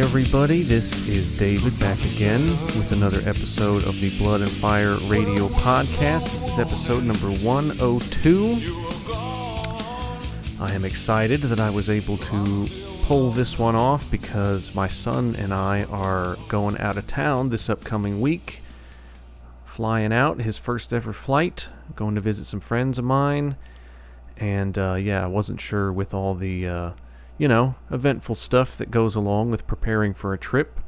[0.00, 0.62] Everybody?
[0.62, 6.24] This is David back again with another episode of the Blood and Fire Radio Podcast.
[6.24, 8.60] This is episode number 102.
[10.58, 12.66] I am excited that I was able to
[13.02, 17.68] pull this one off because my son and I are going out of town this
[17.68, 18.62] upcoming week.
[19.66, 23.54] Flying out, his first ever flight, going to visit some friends of mine.
[24.38, 26.66] And uh, yeah, I wasn't sure with all the.
[26.66, 26.90] Uh,
[27.40, 30.78] you know, eventful stuff that goes along with preparing for a trip.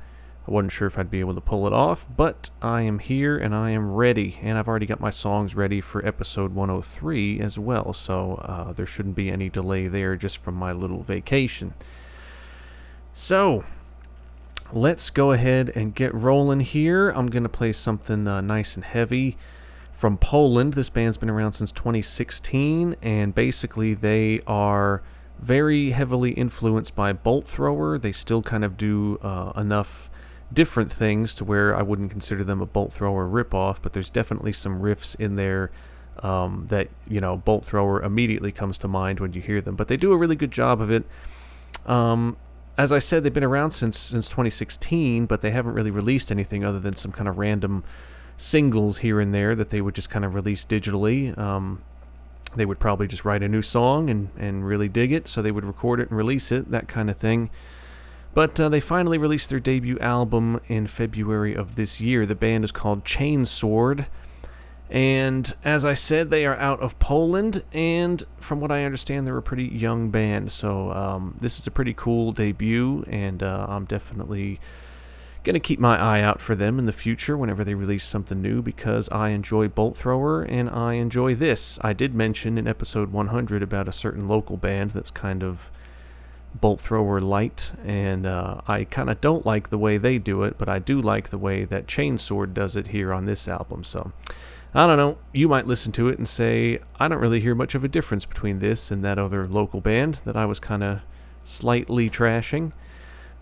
[0.47, 3.39] I wasn't sure if I'd be able to pull it off, but I am here
[3.39, 7.59] and I am ready, and I've already got my songs ready for episode 103 as
[7.59, 11.73] well, so uh, there shouldn't be any delay there just from my little vacation.
[13.15, 13.65] So,
[14.75, 17.09] let's go ahead and get rolling here.
[17.09, 19.39] I'm going to play something uh, nice and heavy
[19.91, 20.75] from Poland.
[20.75, 25.03] This band's been around since 2016, and basically they are
[25.39, 27.99] very heavily influenced by Bolt Thrower.
[27.99, 30.11] They still kind of do uh, enough
[30.53, 34.53] different things to where I wouldn't consider them a Bolt Thrower ripoff, but there's definitely
[34.53, 35.71] some riffs in there
[36.23, 39.77] um, that, you know, Bolt Thrower immediately comes to mind when you hear them.
[39.77, 41.05] But they do a really good job of it.
[41.87, 42.37] Um,
[42.79, 46.65] as I said, they've been around since since 2016, but they haven't really released anything
[46.65, 47.85] other than some kind of random
[48.37, 51.37] singles here and there that they would just kind of release digitally.
[51.39, 51.83] Um,
[52.55, 55.53] they would probably just write a new song and, and really dig it, so they
[55.53, 57.51] would record it and release it, that kind of thing.
[58.35, 62.25] But uh, they finally released their debut album in February of this year.
[62.25, 64.07] The band is called Chainsword.
[64.91, 69.39] And as I said, they are out of Poland, and from what I understand, they're
[69.39, 70.53] a pretty young band.
[70.53, 74.61] So um, this is a pretty cool debut, and uh, I'm definitely
[75.45, 78.63] Gonna keep my eye out for them in the future whenever they release something new
[78.63, 81.81] because I enjoy Bolt Thrower and I enjoy this.
[81.83, 85.73] I did mention in episode 100 about a certain local band that's kind of
[86.55, 90.59] Bolt Thrower light, and uh, I kind of don't like the way they do it,
[90.59, 93.83] but I do like the way that Chainsword does it here on this album.
[93.83, 94.13] So
[94.75, 95.19] I don't know.
[95.33, 98.25] You might listen to it and say, I don't really hear much of a difference
[98.25, 101.01] between this and that other local band that I was kind of
[101.43, 102.73] slightly trashing.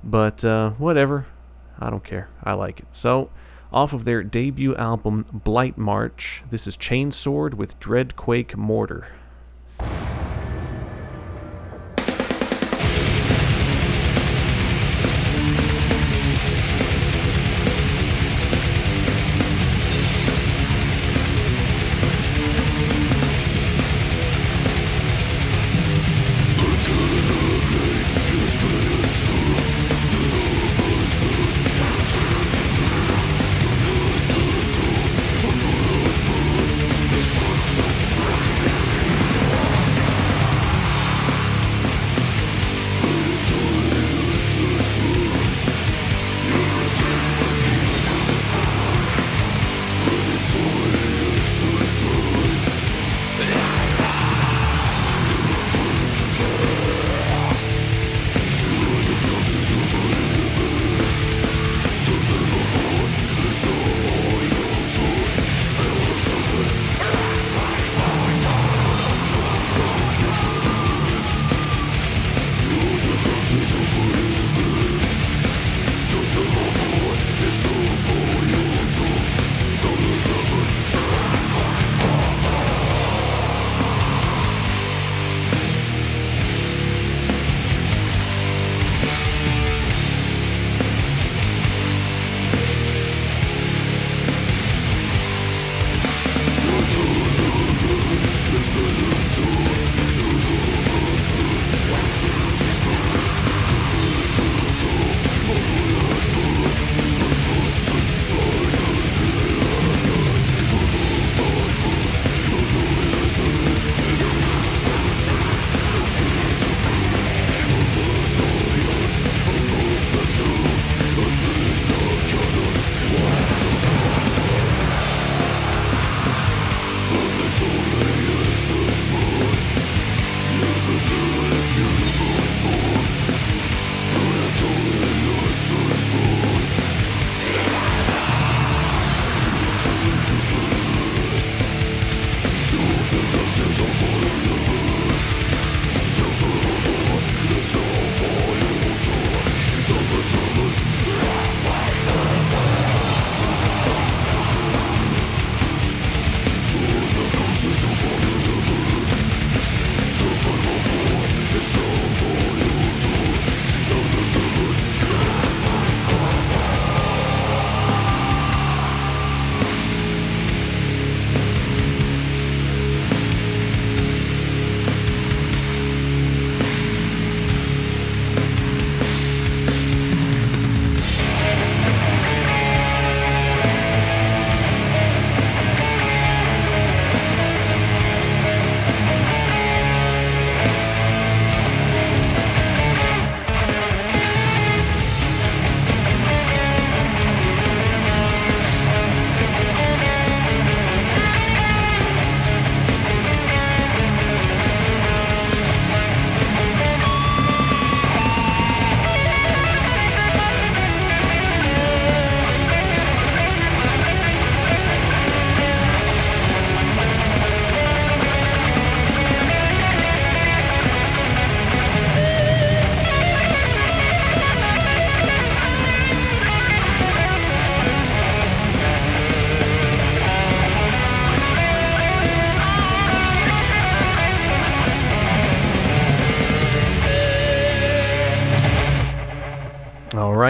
[0.02, 1.26] But uh, whatever.
[1.80, 2.28] I don't care.
[2.44, 2.86] I like it.
[2.92, 3.30] So,
[3.72, 9.16] off of their debut album Blight March, this is Chainsword with Dreadquake Mortar.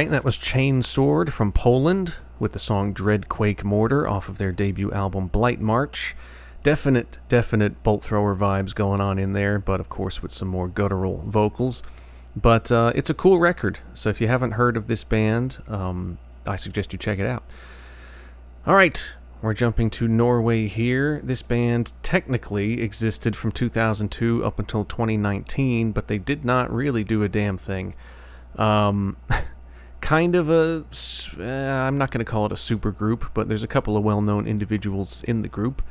[0.00, 4.90] Right, that was Chainsword from Poland with the song Dreadquake Mortar off of their debut
[4.92, 6.16] album Blight March.
[6.62, 10.68] Definite, definite bolt thrower vibes going on in there, but of course with some more
[10.68, 11.82] guttural vocals.
[12.34, 16.16] But uh, it's a cool record, so if you haven't heard of this band, um,
[16.46, 17.44] I suggest you check it out.
[18.66, 21.20] All right, we're jumping to Norway here.
[21.22, 27.22] This band technically existed from 2002 up until 2019, but they did not really do
[27.22, 27.94] a damn thing.
[28.56, 29.18] Um,
[30.00, 30.84] kind of a,
[31.38, 34.02] uh, I'm not going to call it a super group, but there's a couple of
[34.02, 35.82] well known individuals in the group.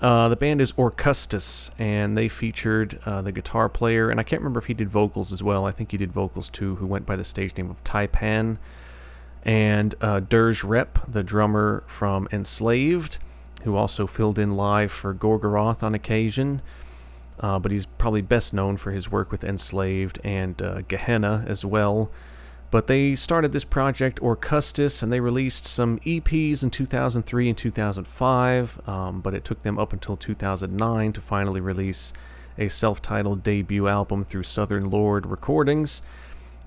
[0.00, 4.42] Uh, the band is Orcustus, and they featured uh, the guitar player, and I can't
[4.42, 5.64] remember if he did vocals as well.
[5.64, 8.58] I think he did vocals too, who went by the stage name of Taipan,
[9.44, 13.18] and uh, Dirge Rep, the drummer from Enslaved,
[13.62, 16.60] who also filled in live for Gorgoroth on occasion.
[17.40, 21.64] Uh, but he's probably best known for his work with Enslaved and uh, Gehenna as
[21.64, 22.10] well.
[22.74, 28.88] But they started this project, Orcustus, and they released some EPs in 2003 and 2005,
[28.88, 32.12] um, but it took them up until 2009 to finally release
[32.58, 36.02] a self titled debut album through Southern Lord Recordings.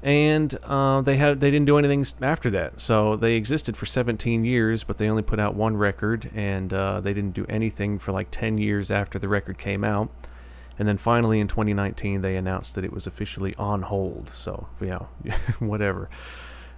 [0.01, 4.45] And uh, they had they didn't do anything after that, so they existed for 17
[4.45, 8.13] years, but they only put out one record, and uh, they didn't do anything for
[8.13, 10.09] like 10 years after the record came out.
[10.79, 14.29] And then finally in 2019, they announced that it was officially on hold.
[14.29, 14.99] So, yeah,
[15.59, 16.09] whatever.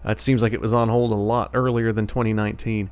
[0.06, 2.90] It seems like it was on hold a lot earlier than 2019.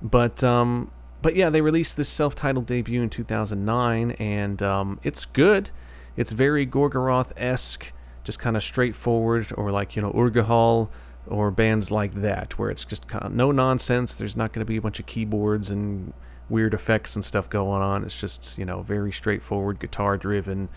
[0.00, 0.90] But, um,
[1.20, 5.70] but yeah, they released this self titled debut in 2009, and um, it's good.
[6.16, 7.92] It's very Gorgoroth esque,
[8.24, 10.88] just kind of straightforward, or like, you know, Urgehal
[11.26, 14.14] or bands like that, where it's just kind of no nonsense.
[14.14, 16.12] There's not going to be a bunch of keyboards and
[16.48, 18.04] weird effects and stuff going on.
[18.04, 20.68] It's just, you know, very straightforward, guitar driven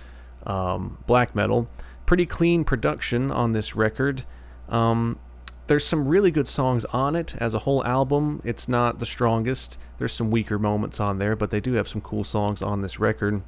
[0.45, 1.67] um, black metal.
[2.05, 4.23] Pretty clean production on this record.
[4.69, 5.19] Um,
[5.67, 8.41] there's some really good songs on it as a whole album.
[8.43, 9.77] It's not the strongest.
[9.99, 12.99] There's some weaker moments on there, but they do have some cool songs on this
[12.99, 13.41] record.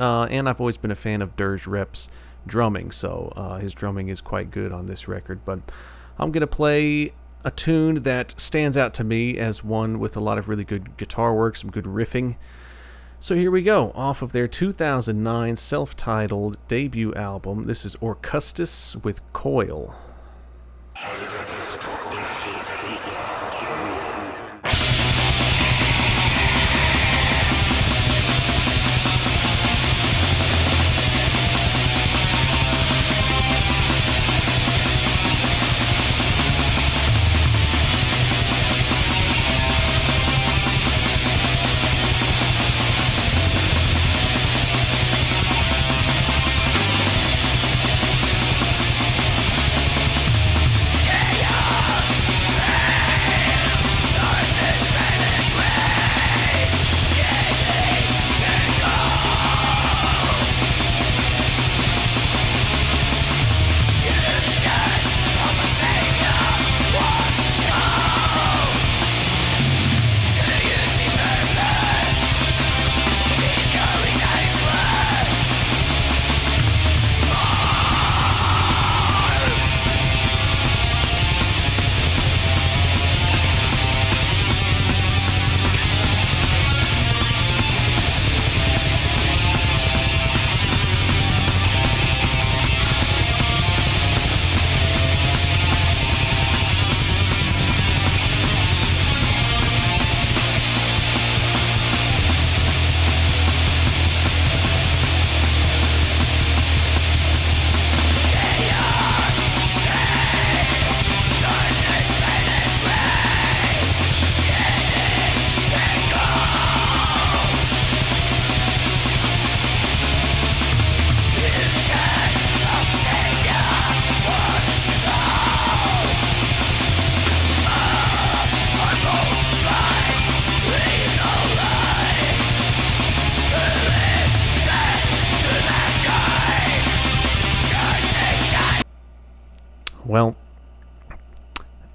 [0.00, 2.10] Uh, and I've always been a fan of Dirge Rep's
[2.46, 5.44] drumming, so uh, his drumming is quite good on this record.
[5.44, 5.60] But
[6.18, 7.12] I'm going to play
[7.46, 10.96] a tune that stands out to me as one with a lot of really good
[10.96, 12.34] guitar work, some good riffing.
[13.20, 17.66] So here we go, off of their 2009 self titled debut album.
[17.66, 19.94] This is Orcustus with Coil.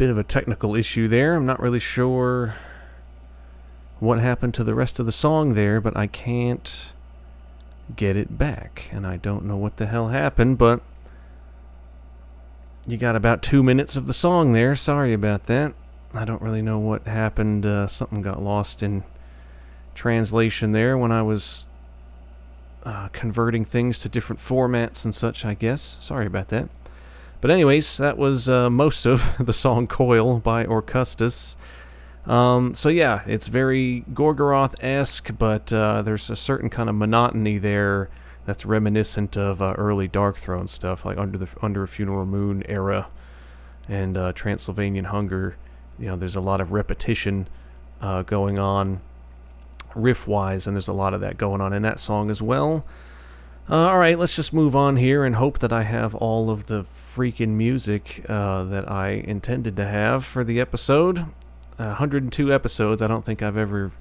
[0.02, 1.36] Bit of a technical issue there.
[1.36, 2.56] I'm not really sure
[4.00, 6.92] what happened to the rest of the song there, but I can't
[7.96, 8.90] get it back.
[8.92, 10.82] And I don't know what the hell happened, but
[12.88, 14.76] you got about two minutes of the song there.
[14.76, 15.76] Sorry about that.
[16.16, 17.68] I don't really know what happened.
[17.68, 19.04] Uh, something got lost in
[19.94, 21.68] translation there when I was
[22.86, 25.98] uh, converting things to different formats and such, I guess.
[26.00, 26.70] Sorry about that.
[27.42, 31.58] But anyways, that was uh, most of the song "Coil" by Orcustus.
[32.28, 38.10] Um, so yeah, it's very Gorgoroth-esque, but uh, there's a certain kind of monotony there
[38.46, 43.08] that's reminiscent of uh, early Darkthrone stuff, like under the Under a Funeral Moon era
[43.90, 45.58] and uh, Transylvanian Hunger.
[45.98, 47.48] You know, there's a lot of repetition
[48.02, 49.02] uh, going on
[49.96, 52.86] riff-wise, and there's a lot of that going on in that song as well.
[53.72, 56.66] Uh, all right, let's just move on here and hope that I have all of
[56.66, 61.26] the freaking music uh, that I intended to have for the episode.
[61.78, 63.02] 102 episodes.
[63.02, 63.92] I don't think I've ever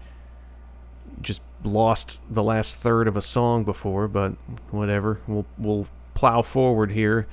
[1.22, 4.32] just lost the last third of a song before, but
[4.72, 5.20] whatever.
[5.28, 7.28] We'll we'll plow forward here.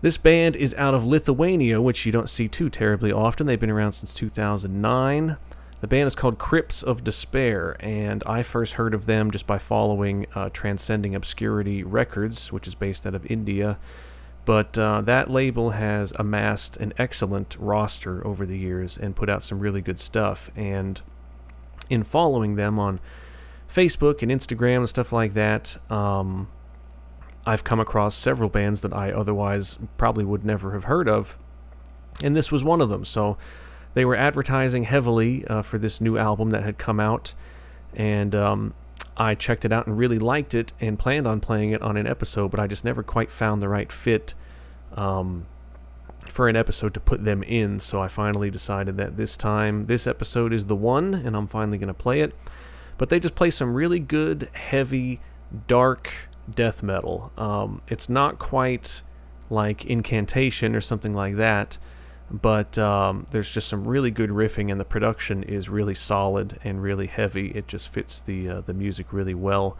[0.00, 3.46] This band is out of Lithuania, which you don't see too terribly often.
[3.46, 5.36] They've been around since 2009.
[5.82, 9.58] The band is called Crypts of Despair, and I first heard of them just by
[9.58, 13.78] following uh, Transcending Obscurity Records, which is based out of India.
[14.44, 19.42] But uh, that label has amassed an excellent roster over the years and put out
[19.42, 20.52] some really good stuff.
[20.54, 21.00] And
[21.90, 23.00] in following them on
[23.68, 26.46] Facebook and Instagram and stuff like that, um,
[27.44, 31.36] I've come across several bands that I otherwise probably would never have heard of.
[32.22, 33.04] And this was one of them.
[33.04, 33.36] So
[33.94, 37.34] they were advertising heavily uh, for this new album that had come out.
[37.94, 38.74] And um,
[39.16, 42.06] I checked it out and really liked it and planned on playing it on an
[42.06, 44.34] episode, but I just never quite found the right fit
[44.96, 45.46] um,
[46.24, 47.80] for an episode to put them in.
[47.80, 51.78] So I finally decided that this time, this episode is the one, and I'm finally
[51.78, 52.34] going to play it.
[52.96, 55.20] But they just play some really good, heavy,
[55.66, 56.10] dark
[56.48, 57.32] death metal.
[57.36, 59.02] Um, it's not quite
[59.50, 61.76] like Incantation or something like that
[62.32, 66.82] but um, there's just some really good riffing, and the production is really solid and
[66.82, 67.50] really heavy.
[67.50, 69.76] It just fits the uh, the music really well.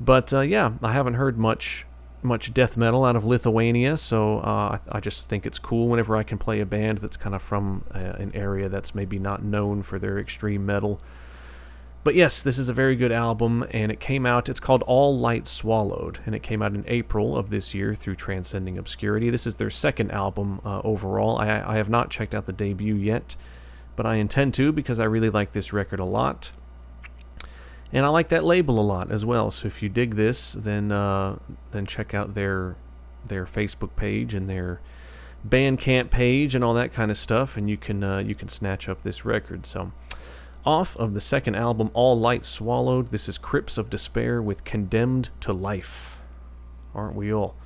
[0.00, 1.86] But uh, yeah, I haven't heard much
[2.22, 6.16] much death metal out of Lithuania, so uh, I, I, just think it's cool whenever
[6.16, 9.44] I can play a band that's kind of from uh, an area that's maybe not
[9.44, 11.00] known for their extreme metal.
[12.04, 14.50] But yes, this is a very good album, and it came out.
[14.50, 18.16] It's called All Light Swallowed, and it came out in April of this year through
[18.16, 19.30] Transcending Obscurity.
[19.30, 21.38] This is their second album uh, overall.
[21.38, 23.36] I, I have not checked out the debut yet,
[23.96, 26.52] but I intend to because I really like this record a lot.
[27.90, 29.50] And I like that label a lot as well.
[29.50, 31.38] So if you dig this, then uh,
[31.70, 32.76] then check out their
[33.26, 34.80] their Facebook page and their
[35.48, 38.90] Bandcamp page and all that kind of stuff, and you can uh, you can snatch
[38.90, 39.64] up this record.
[39.64, 39.92] So
[40.64, 45.30] off of the second album, All Light Swallowed, this is Crypts of Despair with Condemned
[45.40, 46.18] to Life.
[46.94, 47.56] Aren't we all?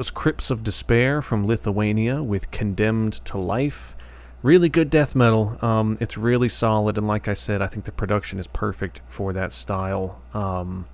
[0.00, 3.94] Was Crypts of Despair from Lithuania with Condemned to Life.
[4.42, 5.58] Really good death metal.
[5.60, 9.34] Um, it's really solid, and like I said, I think the production is perfect for
[9.34, 10.18] that style.
[10.32, 10.86] Um,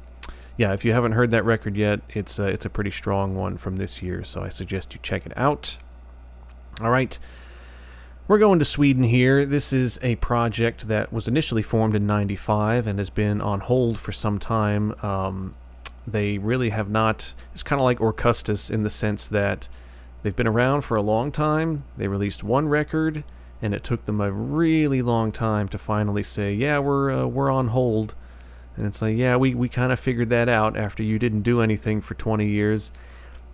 [0.57, 3.57] yeah, if you haven't heard that record yet, it's a, it's a pretty strong one
[3.57, 5.79] from this year, so I suggest you check it out.
[6.81, 7.17] All right.
[8.27, 9.47] We're going to Sweden here.
[9.47, 14.01] This is a project that was initially formed in 95 and has been on hold
[14.01, 14.97] for some time.
[15.01, 15.55] Um,
[16.07, 17.35] they really have not.
[17.53, 19.69] It's kind of like Orcustus in the sense that
[20.23, 21.85] they've been around for a long time.
[21.97, 23.25] They released one record,
[23.61, 27.51] and it took them a really long time to finally say, "Yeah, we're uh, we're
[27.51, 28.15] on hold."
[28.77, 31.63] And it's like, yeah, we, we kind of figured that out after you didn't do
[31.63, 32.93] anything for 20 years.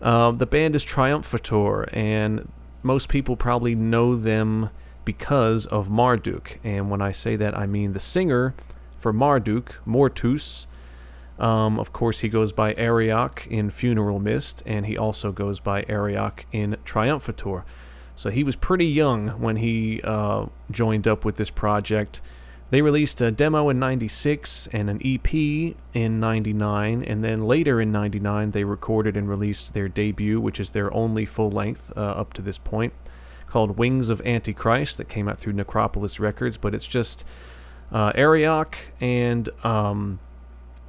[0.00, 2.50] Uh, the band is Triumphator, and
[2.82, 4.70] most people probably know them
[5.04, 6.58] because of Marduk.
[6.64, 8.54] And when I say that, I mean the singer
[8.96, 10.66] for Marduk, Mortuus,
[11.42, 15.84] um, of course, he goes by Arioch in Funeral Mist, and he also goes by
[15.88, 17.64] Arioch in Triumphator.
[18.14, 22.20] So he was pretty young when he uh, joined up with this project.
[22.70, 25.34] They released a demo in 96 and an EP
[25.94, 30.70] in 99, and then later in 99, they recorded and released their debut, which is
[30.70, 32.92] their only full length uh, up to this point,
[33.46, 36.56] called Wings of Antichrist, that came out through Necropolis Records.
[36.56, 37.26] But it's just
[37.90, 39.48] uh, Arioch and.
[39.64, 40.20] Um,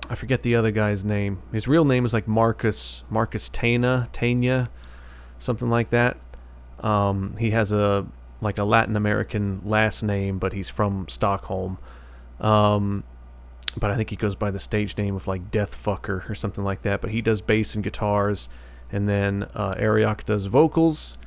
[0.10, 1.42] I forget the other guy's name.
[1.52, 4.70] His real name is like Marcus Marcus Tana Tanya,
[5.38, 6.18] something like that.
[6.80, 8.06] Um, he has a
[8.42, 11.78] like a Latin American last name, but he's from Stockholm.
[12.39, 13.04] Um,
[13.78, 16.63] but I think he goes by the stage name of like Death Fucker or something
[16.63, 17.02] like that.
[17.02, 18.50] But he does bass and guitars,
[18.92, 21.18] and then uh, Arioch does vocals.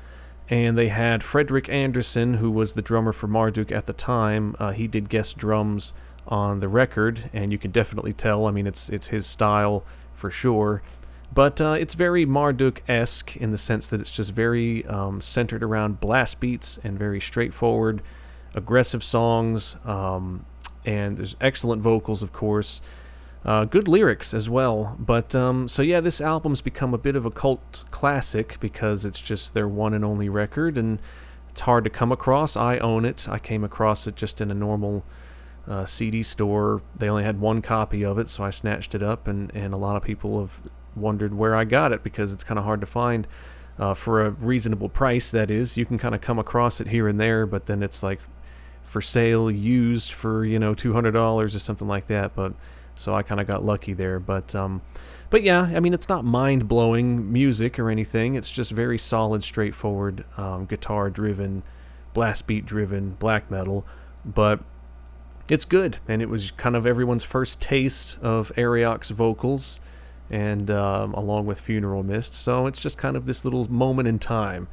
[0.49, 4.55] And they had Fredrik Andersson, who was the drummer for Marduk at the time.
[4.61, 5.93] Uh, he did guest drums
[6.29, 8.47] on the record, and you can definitely tell.
[8.47, 9.85] I mean, it's it's his style
[10.15, 10.83] for sure,
[11.33, 16.01] but uh, it's very Marduk-esque in the sense that it's just very um, centered around
[16.01, 18.03] blast beats and very straightforward,
[18.55, 20.45] aggressive songs, um,
[20.85, 22.81] and there's excellent vocals, of course.
[23.45, 27.25] Uh, good lyrics as well, but um, so yeah, this album's become a bit of
[27.25, 30.99] a cult classic because it's just their one and only record, and
[31.51, 32.57] it's hard to come across.
[32.57, 33.29] I own it.
[33.29, 35.05] I came across it just in a normal
[35.69, 36.83] uh, CD store.
[36.97, 39.79] They only had one copy of it, so I snatched it up, and, and a
[39.79, 40.61] lot of people have
[40.95, 43.27] wondered where I got it because it's kind of hard to find
[43.79, 45.31] uh, for a reasonable price.
[45.31, 48.03] That is, you can kind of come across it here and there, but then it's
[48.03, 48.21] like
[48.83, 52.35] for sale, used for you know two hundred dollars or something like that.
[52.35, 52.55] But
[52.95, 54.19] so I kind of got lucky there.
[54.19, 54.81] But um,
[55.31, 58.35] but yeah, I mean it's not mind blowing music or anything.
[58.35, 61.63] It's just very solid, straightforward, um, guitar driven,
[62.15, 63.85] blast beat driven black metal.
[64.25, 64.61] But
[65.49, 69.81] it's good, and it was kind of everyone's first taste of Arioch's vocals,
[70.31, 72.35] and um, along with Funeral Mist.
[72.35, 74.69] So it's just kind of this little moment in time.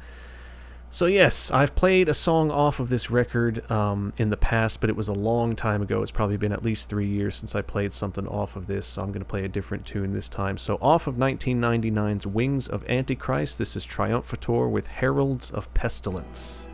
[0.90, 4.88] So yes, I've played a song off of this record um, in the past, but
[4.88, 6.02] it was a long time ago.
[6.02, 9.02] It's probably been at least three years since I played something off of this, so
[9.02, 10.56] I'm going to play a different tune this time.
[10.56, 16.68] So off of 1999's Wings of Antichrist, this is Triumphator with Heralds of Pestilence.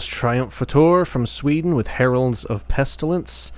[0.00, 3.52] Was Triumphator from Sweden with Heralds of Pestilence.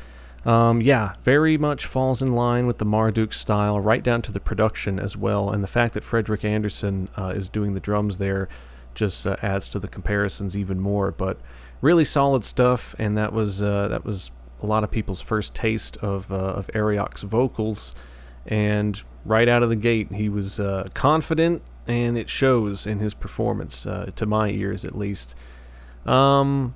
[0.44, 4.40] Um, yeah, very much falls in line with the Marduk style, right down to the
[4.40, 5.50] production as well.
[5.50, 8.48] And the fact that Fredrik Andersson uh, is doing the drums there
[8.96, 11.12] just uh, adds to the comparisons even more.
[11.12, 11.38] But
[11.80, 15.96] really solid stuff, and that was uh, that was a lot of people's first taste
[15.98, 17.94] of uh, of Arioch's vocals.
[18.46, 23.14] And right out of the gate, he was uh, confident, and it shows in his
[23.14, 25.36] performance, uh, to my ears at least.
[26.06, 26.74] Um,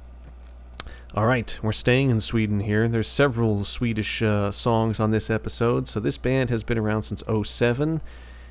[1.15, 2.89] all right, we're staying in Sweden here.
[2.89, 5.89] There's several Swedish uh, songs on this episode.
[5.89, 8.03] So this band has been around since 07.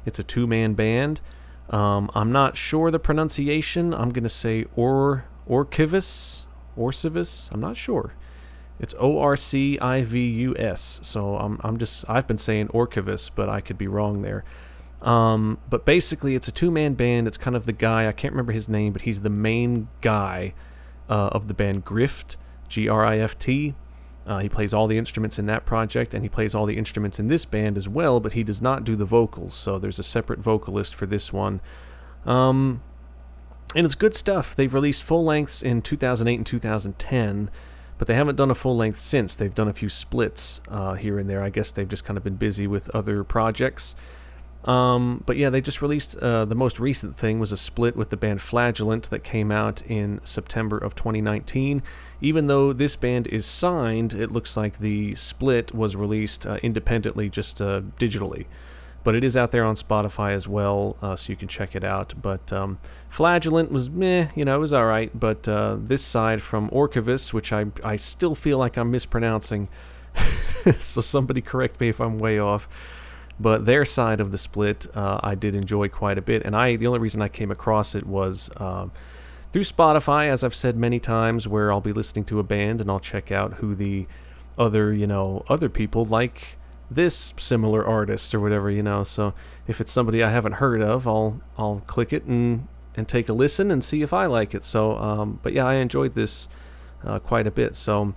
[0.05, 1.21] It's a two-man band.
[1.69, 3.93] Um, I'm not sure the pronunciation.
[3.93, 6.45] I'm gonna say or Orcivis,
[6.77, 7.51] Orcivis.
[7.51, 8.13] I'm not sure.
[8.79, 10.99] It's O R C I V U S.
[11.01, 14.43] So I'm I'm just I've been saying Orcivis, but I could be wrong there.
[15.06, 17.28] Um, but basically, it's a two-man band.
[17.28, 20.54] It's kind of the guy I can't remember his name, but he's the main guy
[21.08, 22.36] uh, of the band Grift.
[22.68, 23.76] G R I F T.
[24.26, 27.20] Uh, he plays all the instruments in that project, and he plays all the instruments
[27.20, 30.04] in this band as well, but he does not do the vocals, so there's a
[30.04, 31.62] separate vocalist for this one.
[32.26, 32.82] Um,
[33.76, 34.56] and it's good stuff.
[34.56, 37.52] They've released full lengths in 2008 and 2010,
[38.00, 39.36] but they haven't done a full length since.
[39.36, 41.44] They've done a few splits uh, here and there.
[41.44, 43.96] I guess they've just kind of been busy with other projects.
[44.65, 48.10] Um, but yeah, they just released uh, the most recent thing was a split with
[48.10, 51.84] the band Flagellant that came out in September of 2019.
[52.19, 57.30] Even though this band is signed, it looks like the split was released uh, independently,
[57.30, 58.45] just uh, digitally.
[59.04, 61.84] But it is out there on Spotify as well, uh, so you can check it
[61.84, 62.15] out.
[62.19, 65.12] But um, Flagellant was meh, you know, it was all right.
[65.13, 69.67] But uh, this side from Orcivis, which I I still feel like I'm mispronouncing,
[70.80, 72.67] so somebody correct me if I'm way off.
[73.39, 76.76] But their side of the split, uh, I did enjoy quite a bit, and I
[76.78, 78.88] the only reason I came across it was uh,
[79.52, 82.89] through Spotify, as I've said many times, where I'll be listening to a band and
[82.89, 84.08] I'll check out who the
[84.58, 86.58] other you know other people like
[86.89, 89.04] this similar artist or whatever you know.
[89.04, 89.34] So
[89.67, 93.34] if it's somebody I haven't heard of, I'll I'll click it and and take a
[93.34, 94.63] listen and see if I like it.
[94.63, 96.48] So, um, but yeah, I enjoyed this
[97.04, 97.76] uh, quite a bit.
[97.76, 98.13] So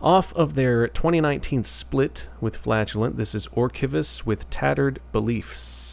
[0.00, 5.87] off of their 2019 split with Flagellant, this is Orcivus with Tattered Beliefs.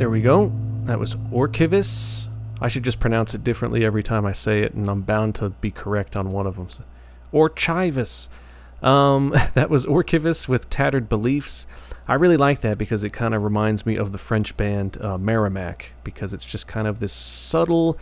[0.00, 0.50] There we go.
[0.84, 2.28] That was Orkivis.
[2.58, 5.50] I should just pronounce it differently every time I say it, and I'm bound to
[5.50, 6.68] be correct on one of them.
[7.34, 8.30] Orchivis.
[8.82, 11.66] Um, that was Orkivis with Tattered Beliefs.
[12.08, 15.18] I really like that because it kind of reminds me of the French band uh,
[15.18, 17.98] Merrimack, because it's just kind of this subtle.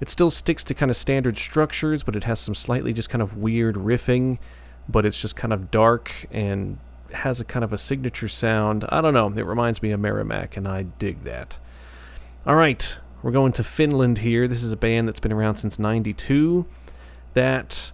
[0.00, 3.22] It still sticks to kind of standard structures, but it has some slightly just kind
[3.22, 4.38] of weird riffing,
[4.88, 6.78] but it's just kind of dark and
[7.12, 8.84] has a kind of a signature sound.
[8.88, 9.28] I don't know.
[9.28, 11.58] It reminds me of Merrimack, and I dig that.
[12.46, 14.46] All right, we're going to Finland here.
[14.46, 16.66] This is a band that's been around since 92
[17.34, 17.92] that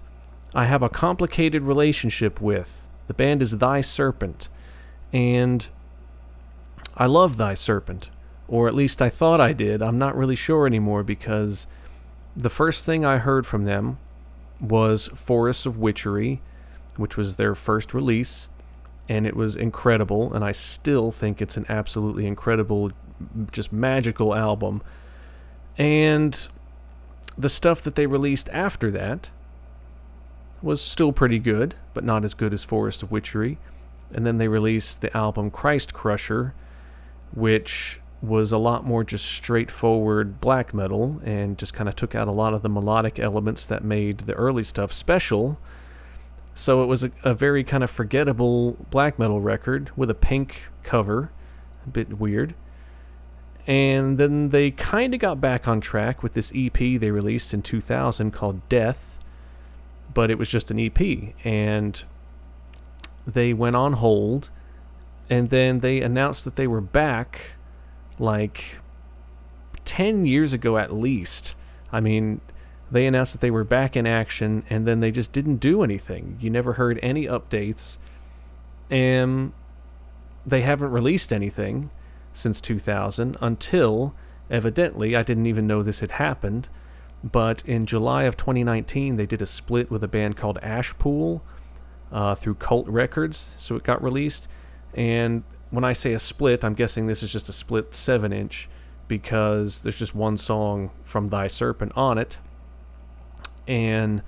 [0.54, 2.88] I have a complicated relationship with.
[3.06, 4.48] The band is Thy Serpent,
[5.12, 5.66] and
[6.96, 8.10] I love Thy Serpent,
[8.48, 9.82] or at least I thought I did.
[9.82, 11.66] I'm not really sure anymore because
[12.36, 13.98] the first thing I heard from them
[14.60, 16.40] was Forests of Witchery,
[16.96, 18.48] which was their first release
[19.08, 22.90] and it was incredible and i still think it's an absolutely incredible
[23.52, 24.82] just magical album.
[25.76, 26.48] And
[27.36, 29.30] the stuff that they released after that
[30.62, 33.58] was still pretty good but not as good as forest of witchery.
[34.12, 36.54] And then they released the album christ crusher
[37.32, 42.28] which was a lot more just straightforward black metal and just kind of took out
[42.28, 45.58] a lot of the melodic elements that made the early stuff special
[46.54, 50.70] so it was a, a very kind of forgettable black metal record with a pink
[50.82, 51.32] cover,
[51.84, 52.54] a bit weird.
[53.66, 57.62] And then they kind of got back on track with this EP they released in
[57.62, 59.18] 2000 called Death,
[60.12, 61.34] but it was just an EP.
[61.44, 62.02] And
[63.26, 64.50] they went on hold,
[65.28, 67.52] and then they announced that they were back
[68.18, 68.78] like
[69.84, 71.56] 10 years ago at least.
[71.90, 72.42] I mean,
[72.90, 76.38] they announced that they were back in action and then they just didn't do anything.
[76.40, 77.98] You never heard any updates.
[78.90, 79.52] And
[80.46, 81.90] they haven't released anything
[82.32, 84.14] since 2000 until
[84.50, 86.68] evidently I didn't even know this had happened,
[87.22, 91.40] but in July of 2019 they did a split with a band called Ashpool
[92.12, 94.48] uh, through Cult Records, so it got released.
[94.92, 98.68] And when I say a split, I'm guessing this is just a split 7 inch
[99.08, 102.38] because there's just one song from Thy Serpent on it
[103.66, 104.22] and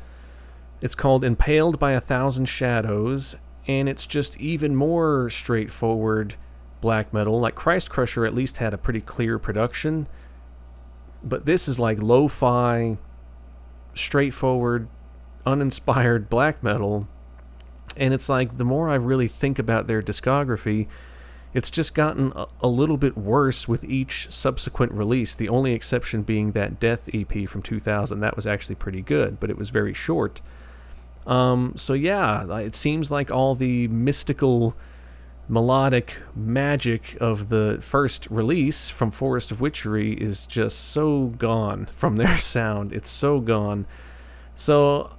[0.81, 6.37] it's called Impaled by a Thousand Shadows, and it's just even more straightforward
[6.81, 7.41] black metal.
[7.41, 10.07] Like Christ Crusher at least had a pretty clear production,
[11.23, 12.99] but this is like lo fi,
[13.95, 14.89] straightforward,
[15.45, 17.09] uninspired black metal.
[17.97, 20.87] And it's like the more I really think about their discography,
[21.55, 26.23] it's just gotten a, a, little bit worse with each subsequent release, the only exception
[26.23, 28.21] being that Death EP from 2000.
[28.21, 30.41] That was actually pretty good, but it was very short.
[31.27, 34.77] Um, so, yeah, it seems like all the mystical,
[35.49, 42.17] melodic magic of the first release from Forest of Witchery is just so gone from
[42.17, 42.93] their sound.
[42.93, 43.87] It's so gone.
[44.55, 45.17] So,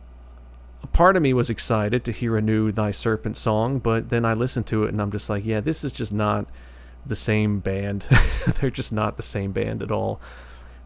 [0.97, 4.33] part of me was excited to hear a new Thy Serpent song, but then I
[4.33, 6.47] listened to it and I'm just like, yeah, this is just not
[7.05, 8.07] the same band.
[8.59, 10.19] They're just not the same band at all.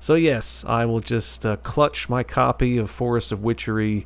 [0.01, 4.05] So, yes, I will just uh, clutch my copy of Forest of Witchery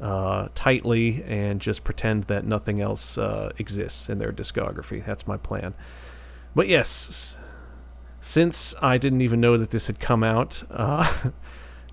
[0.00, 5.04] uh, tightly and just pretend that nothing else uh, exists in their discography.
[5.04, 5.74] That's my plan.
[6.54, 7.34] But yes,
[8.20, 11.12] since I didn't even know that this had come out, uh,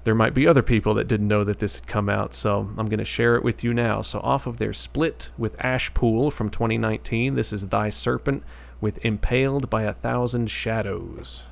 [0.04, 2.88] there might be other people that didn't know that this had come out, so I'm
[2.88, 4.02] going to share it with you now.
[4.02, 8.44] So, off of their split with Ashpool from 2019, this is Thy Serpent
[8.82, 11.44] with Impaled by a Thousand Shadows.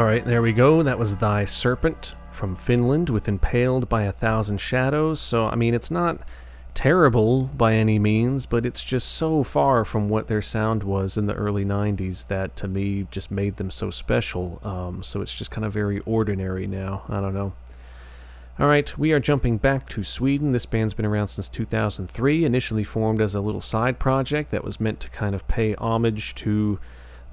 [0.00, 0.82] All right, there we go.
[0.82, 5.20] That was Thy Serpent from Finland with Impaled by a Thousand Shadows.
[5.20, 6.20] So, I mean, it's not
[6.72, 11.26] terrible by any means, but it's just so far from what their sound was in
[11.26, 14.58] the early 90s that to me just made them so special.
[14.64, 17.02] Um, so it's just kind of very ordinary now.
[17.10, 17.52] I don't know.
[18.58, 20.52] All right, we are jumping back to Sweden.
[20.52, 24.80] This band's been around since 2003, initially formed as a little side project that was
[24.80, 26.80] meant to kind of pay homage to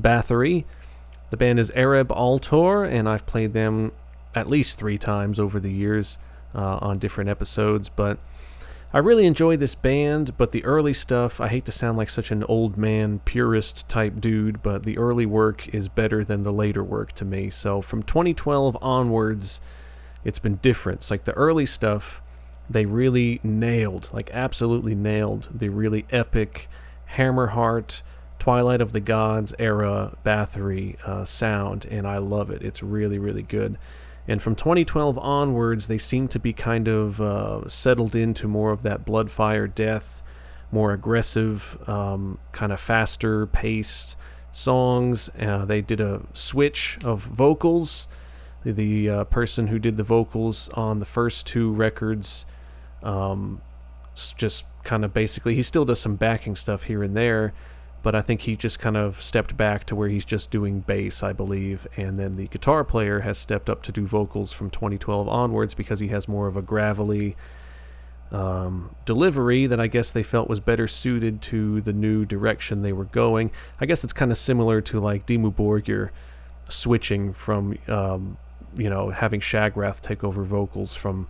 [0.01, 0.65] Bathory.
[1.29, 3.91] The band is Ereb Altor, and I've played them
[4.33, 6.17] at least three times over the years
[6.55, 7.89] uh, on different episodes.
[7.89, 8.17] But
[8.93, 12.31] I really enjoy this band, but the early stuff, I hate to sound like such
[12.31, 16.83] an old man, purist type dude, but the early work is better than the later
[16.83, 17.49] work to me.
[17.49, 19.59] So from 2012 onwards,
[20.23, 20.99] it's been different.
[20.99, 22.21] It's like the early stuff,
[22.69, 26.69] they really nailed, like absolutely nailed the really epic
[27.15, 28.01] Hammerheart
[28.47, 32.61] Twilight of the Gods era Bathory uh, sound, and I love it.
[32.61, 33.77] It's really, really good.
[34.25, 38.83] And from 2012 onwards, they seem to be kind of uh, settled into more of
[38.83, 40.23] that Bloodfire Death,
[40.71, 44.15] more aggressive, um, kind of faster paced
[44.53, 45.29] songs.
[45.37, 48.07] Uh, they did a switch of vocals.
[48.63, 52.45] The uh, person who did the vocals on the first two records
[53.03, 53.61] um,
[54.15, 57.53] just kind of basically, he still does some backing stuff here and there
[58.07, 61.23] but I think he just kind of stepped back to where he's just doing bass,
[61.23, 65.27] I believe, and then the guitar player has stepped up to do vocals from 2012
[65.27, 67.35] onwards because he has more of a gravelly
[68.31, 72.93] um, delivery that I guess they felt was better suited to the new direction they
[72.93, 73.51] were going.
[73.81, 76.11] I guess it's kind of similar to like Dimmu Borgir
[76.69, 78.37] switching from, um,
[78.77, 81.27] you know, having Shagrath take over vocals from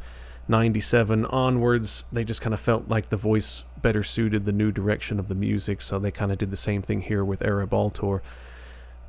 [0.49, 5.19] 97 onwards, they just kind of felt like the voice better suited the new direction
[5.19, 8.21] of the music, so they kind of did the same thing here with Ereb Altor.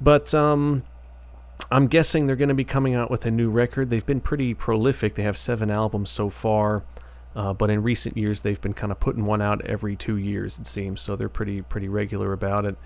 [0.01, 0.83] But um,
[1.71, 3.91] I'm guessing they're going to be coming out with a new record.
[3.91, 5.15] They've been pretty prolific.
[5.15, 6.85] They have seven albums so far,
[7.35, 10.59] uh, but in recent years they've been kind of putting one out every two years,
[10.59, 11.01] it seems.
[11.01, 12.77] So they're pretty pretty regular about it.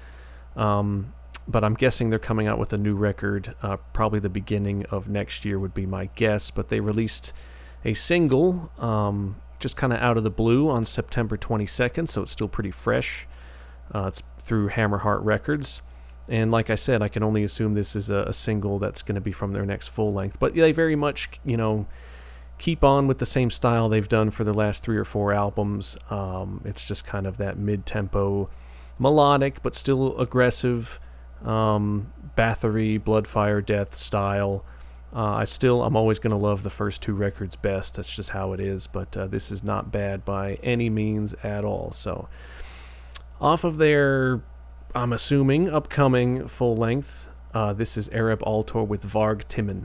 [0.57, 1.13] Um,
[1.49, 5.09] but I'm guessing they're coming out with a new record, uh, probably the beginning of
[5.09, 6.51] next year would be my guess.
[6.51, 7.33] But they released
[7.85, 12.33] a single um, just kind of out of the blue on September 22nd, so it's
[12.33, 13.27] still pretty fresh.
[13.95, 15.83] Uh, it's through Hammerheart Records.
[16.29, 19.17] And like I said, I can only assume this is a, a single that's going
[19.17, 20.39] to be from their next full length.
[20.39, 21.87] But they very much, you know,
[22.59, 25.97] keep on with the same style they've done for the last three or four albums.
[26.11, 28.49] Um, it's just kind of that mid tempo,
[28.99, 31.01] melodic, but still aggressive,
[31.45, 34.65] um, Bathory, Bloodfire Death style.
[35.15, 37.97] Uh, I still, I'm always going to love the first two records best.
[37.97, 38.87] That's just how it is.
[38.87, 41.93] But uh, this is not bad by any means at all.
[41.93, 42.29] So,
[43.41, 44.41] off of their,
[44.95, 49.85] I'm assuming, upcoming full length, uh, this is Ereb Altor with Vargtimman.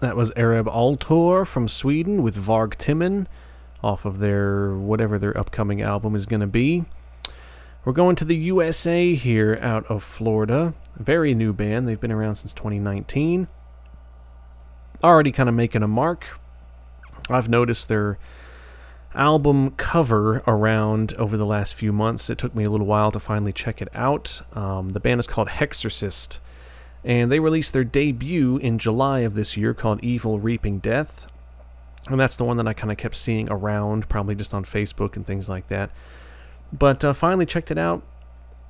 [0.00, 3.26] That was Ereb Altor from Sweden with Vargtimman
[3.82, 6.86] off of their whatever their upcoming album is going to be.
[7.84, 10.72] We're going to the USA here out of Florida.
[10.96, 11.86] Very new band.
[11.86, 13.46] They've been around since 2019.
[15.04, 16.38] Already kind of making a mark.
[17.28, 18.18] I've noticed their
[19.14, 22.30] album cover around over the last few months.
[22.30, 24.40] It took me a little while to finally check it out.
[24.54, 26.38] Um, the band is called Hexorcist
[27.04, 31.26] and they released their debut in July of this year called Evil Reaping Death.
[32.08, 35.16] And that's the one that I kind of kept seeing around, probably just on Facebook
[35.16, 35.90] and things like that.
[36.72, 38.02] But uh, finally checked it out.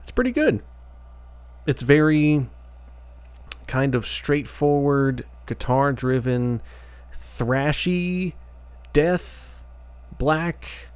[0.02, 0.62] It's pretty good.
[1.66, 2.46] It's very
[3.66, 6.62] kind of straightforward, guitar driven,
[7.14, 8.34] thrashy,
[8.92, 9.64] death,
[10.18, 10.90] black,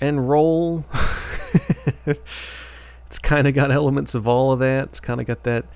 [0.00, 0.84] and roll.
[2.06, 4.88] it's kind of got elements of all of that.
[4.88, 5.66] It's kind of got that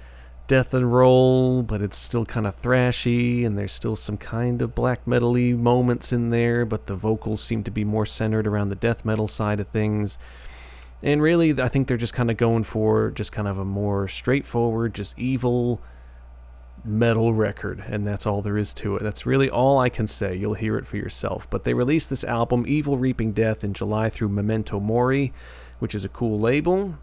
[0.51, 4.75] death and roll, but it's still kind of thrashy, and there's still some kind of
[4.75, 8.75] black metally moments in there, but the vocals seem to be more centered around the
[8.75, 10.19] death metal side of things.
[11.05, 14.09] And really, I think they're just kind of going for just kind of a more
[14.09, 15.81] straightforward, just evil
[16.85, 19.05] metal record, and that's all there is to it.
[19.05, 20.35] That's really all I can say.
[20.35, 21.49] You'll hear it for yourself.
[21.49, 25.33] But they released this album, Evil Reaping Death, in July through Memento Mori,
[25.79, 26.99] which is a cool label.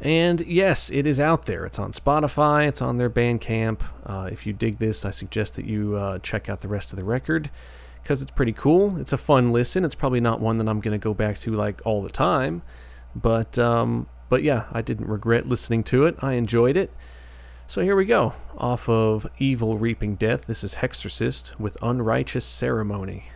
[0.00, 1.64] And yes, it is out there.
[1.64, 3.80] It's on Spotify, it's on their Bandcamp.
[4.04, 6.98] Uh, if you dig this, I suggest that you uh, check out the rest of
[6.98, 7.50] the record
[8.02, 8.98] because it's pretty cool.
[8.98, 9.84] It's a fun listen.
[9.84, 12.62] It's probably not one that I'm going to go back to like all the time,
[13.14, 16.16] but um, but yeah, I didn't regret listening to it.
[16.20, 16.92] I enjoyed it.
[17.66, 18.34] So here we go.
[18.56, 23.30] Off of Evil Reaping Death, this is Hexorcist with Unrighteous Ceremony.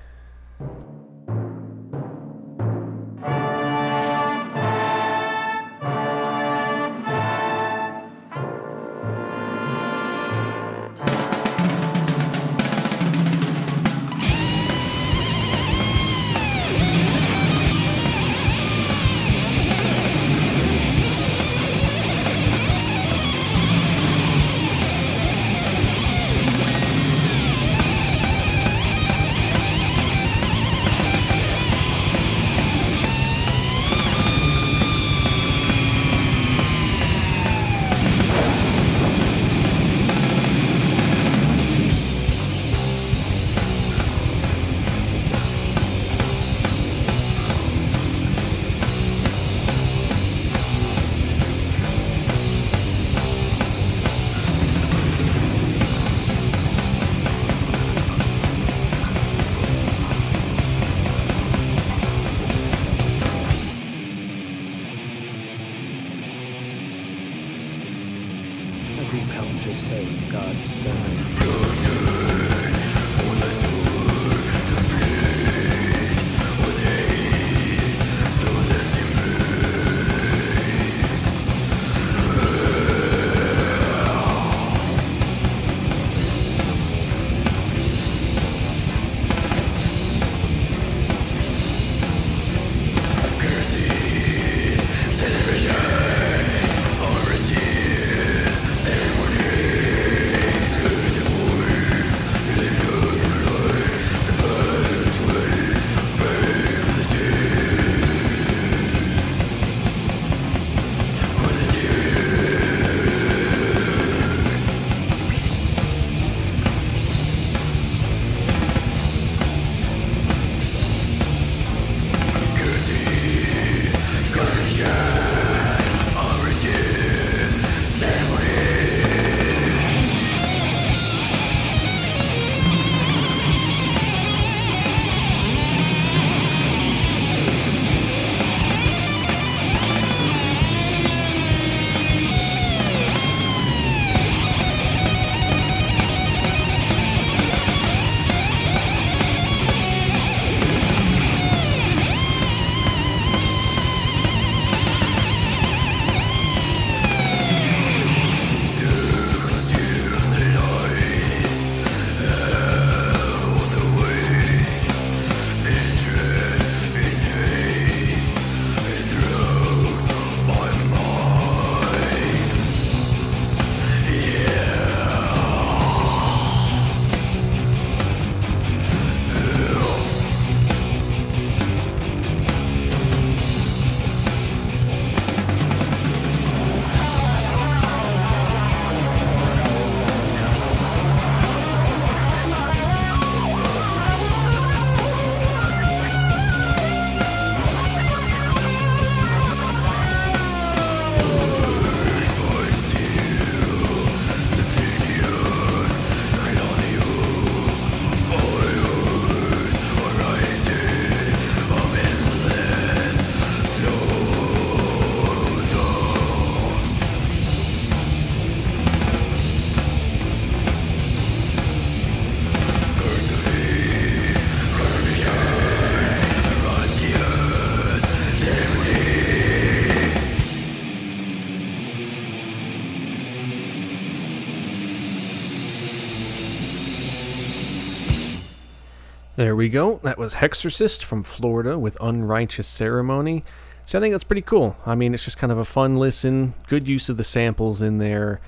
[239.41, 239.97] There we go.
[240.03, 243.43] That was Hexorcist from Florida with Unrighteous Ceremony.
[243.87, 244.77] So I think that's pretty cool.
[244.85, 247.97] I mean, it's just kind of a fun listen, good use of the samples in
[247.97, 248.43] there,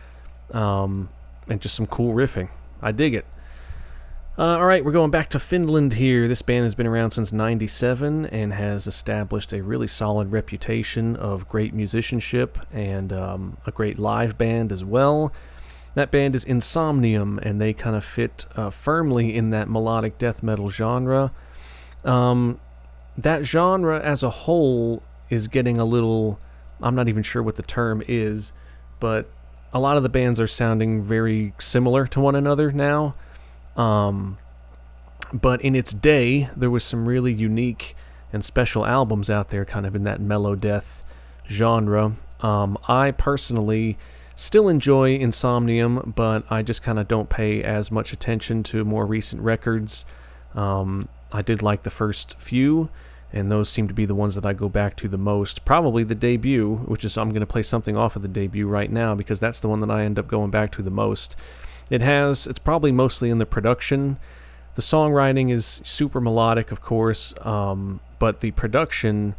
[0.51, 1.09] um,
[1.49, 2.51] and just some cool riffing.
[2.83, 3.25] I dig it.
[4.37, 6.29] Uh, all right, we're going back to Finland here.
[6.29, 11.49] This band has been around since 97 and has established a really solid reputation of
[11.49, 15.33] great musicianship and um, a great live band as well.
[15.95, 20.43] That band is Insomnium, and they kind of fit uh, firmly in that melodic death
[20.43, 21.33] metal genre.
[22.05, 22.61] Um,
[23.17, 26.41] that genre as a whole is getting a little.
[26.81, 28.53] I'm not even sure what the term is,
[29.01, 29.29] but
[29.73, 33.15] a lot of the bands are sounding very similar to one another now.
[33.77, 34.39] Um,
[35.33, 37.97] but in its day, there was some really unique
[38.33, 41.03] and special albums out there, kind of in that melodeath
[41.49, 42.13] genre.
[42.41, 43.97] Um, I personally
[44.35, 49.07] still enjoy Insomnium, but I just kind of don't pay as much attention to more
[49.07, 50.05] recent records.
[50.55, 52.91] Um, I did like the first few,
[53.33, 55.65] and those seem to be the ones that I go back to the most.
[55.65, 58.91] Probably the debut, which is I'm going to play something off of the debut right
[58.91, 61.37] now because that's the one that I end up going back to the most.
[61.91, 64.19] It has, it's probably mostly in the production.
[64.75, 69.35] The songwriting is super melodic, of course, um, but the production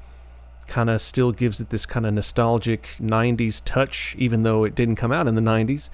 [0.68, 4.96] kind of still gives it this kind of nostalgic 90s touch, even though it didn't
[4.96, 5.90] come out in the 90s.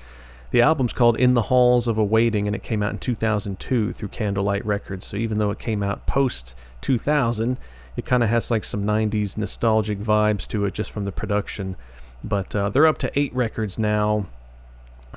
[0.51, 4.09] The album's called In the Halls of Awaiting, and it came out in 2002 through
[4.09, 5.05] Candlelight Records.
[5.05, 7.57] So even though it came out post 2000,
[7.95, 11.75] it kind of has like some 90s nostalgic vibes to it just from the production.
[12.23, 14.25] But uh, they're up to eight records now,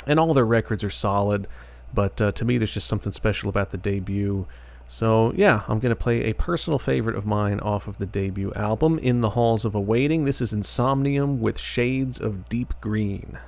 [0.06, 1.48] and all their records are solid.
[1.94, 4.46] But uh, to me, there's just something special about the debut.
[4.88, 8.52] So, yeah, I'm going to play a personal favorite of mine off of the debut
[8.54, 10.24] album, In the Halls of Awaiting.
[10.24, 13.38] This is Insomnium with Shades of Deep Green.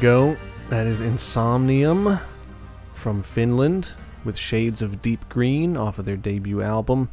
[0.00, 0.34] Go.
[0.70, 2.22] That is Insomnium
[2.94, 3.92] from Finland
[4.24, 7.10] with Shades of Deep Green off of their debut album.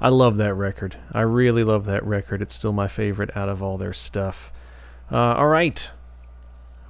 [0.00, 0.96] I love that record.
[1.10, 2.40] I really love that record.
[2.40, 4.52] It's still my favorite out of all their stuff.
[5.10, 5.90] Uh, all right.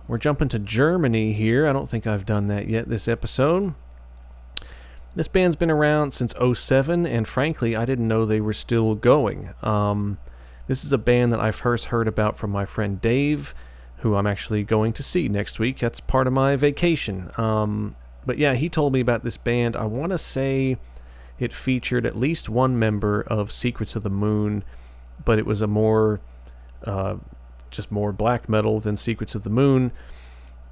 [0.06, 1.66] We're jumping to Germany here.
[1.66, 3.72] I don't think I've done that yet this episode.
[5.14, 9.54] This band's been around since 07, and frankly, I didn't know they were still going.
[9.62, 10.18] Um,
[10.66, 13.54] this is a band that I first heard about from my friend Dave,
[14.02, 15.78] who I'm actually going to see next week.
[15.78, 17.30] That's part of my vacation.
[17.36, 17.94] Um,
[18.26, 19.76] but yeah, he told me about this band.
[19.76, 20.76] I want to say
[21.38, 24.64] it featured at least one member of Secrets of the Moon,
[25.24, 26.20] but it was a more,
[26.84, 27.16] uh,
[27.70, 29.92] just more black metal than Secrets of the Moon.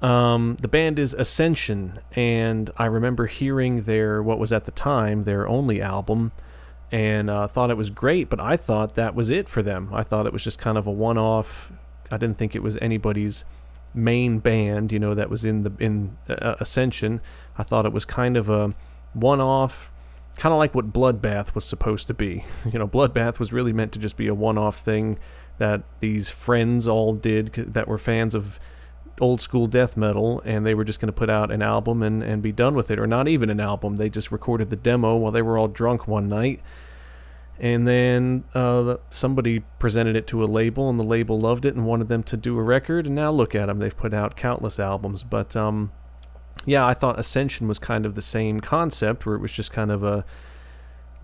[0.01, 5.23] Um, the band is Ascension, and I remember hearing their what was at the time
[5.23, 6.33] their only album,
[6.91, 8.29] and uh, thought it was great.
[8.29, 9.89] But I thought that was it for them.
[9.93, 11.71] I thought it was just kind of a one-off.
[12.11, 13.43] I didn't think it was anybody's
[13.93, 17.21] main band, you know, that was in the in uh, Ascension.
[17.57, 18.73] I thought it was kind of a
[19.13, 19.91] one-off,
[20.37, 22.45] kind of like what Bloodbath was supposed to be.
[22.71, 25.19] You know, Bloodbath was really meant to just be a one-off thing
[25.57, 28.59] that these friends all did that were fans of
[29.19, 32.23] old school death metal and they were just going to put out an album and,
[32.23, 35.15] and be done with it or not even an album they just recorded the demo
[35.15, 36.59] while they were all drunk one night
[37.61, 41.85] and then uh, somebody presented it to a label and the label loved it and
[41.85, 43.05] wanted them to do a record.
[43.05, 45.23] And now look at them they've put out countless albums.
[45.23, 45.91] But um,
[46.65, 49.89] yeah i thought ascension was kind of the same concept where it was just kind
[49.89, 50.23] of a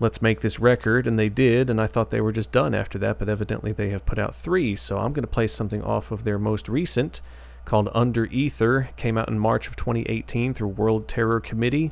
[0.00, 1.08] let's make this record.
[1.08, 1.68] And they did.
[1.68, 3.18] And i thought they were just done after that.
[3.18, 4.76] But evidently they have put out three.
[4.76, 7.20] So i'm going to play something off of their most recent
[7.64, 8.90] called Under Ether.
[8.96, 11.90] Came out in March of 2018 through World Terror Committee.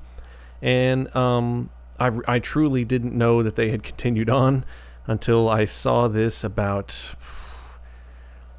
[0.62, 1.68] And um,
[1.98, 4.64] I, I truly didn't know that they had continued on
[5.06, 7.14] until I saw this about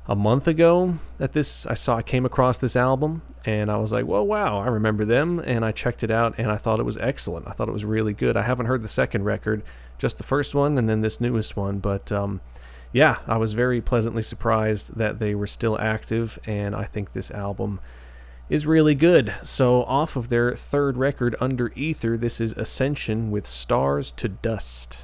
[0.07, 3.91] a month ago that this I saw I came across this album and I was
[3.91, 6.83] like, "Well, wow, I remember them." And I checked it out and I thought it
[6.83, 7.47] was excellent.
[7.47, 8.37] I thought it was really good.
[8.37, 9.63] I haven't heard the second record,
[9.97, 12.39] just the first one and then this newest one, but um,
[12.93, 17.29] yeah, I was very pleasantly surprised that they were still active, and I think this
[17.31, 17.79] album
[18.49, 19.33] is really good.
[19.43, 24.97] So, off of their third record, Under Ether, this is Ascension with Stars to Dust.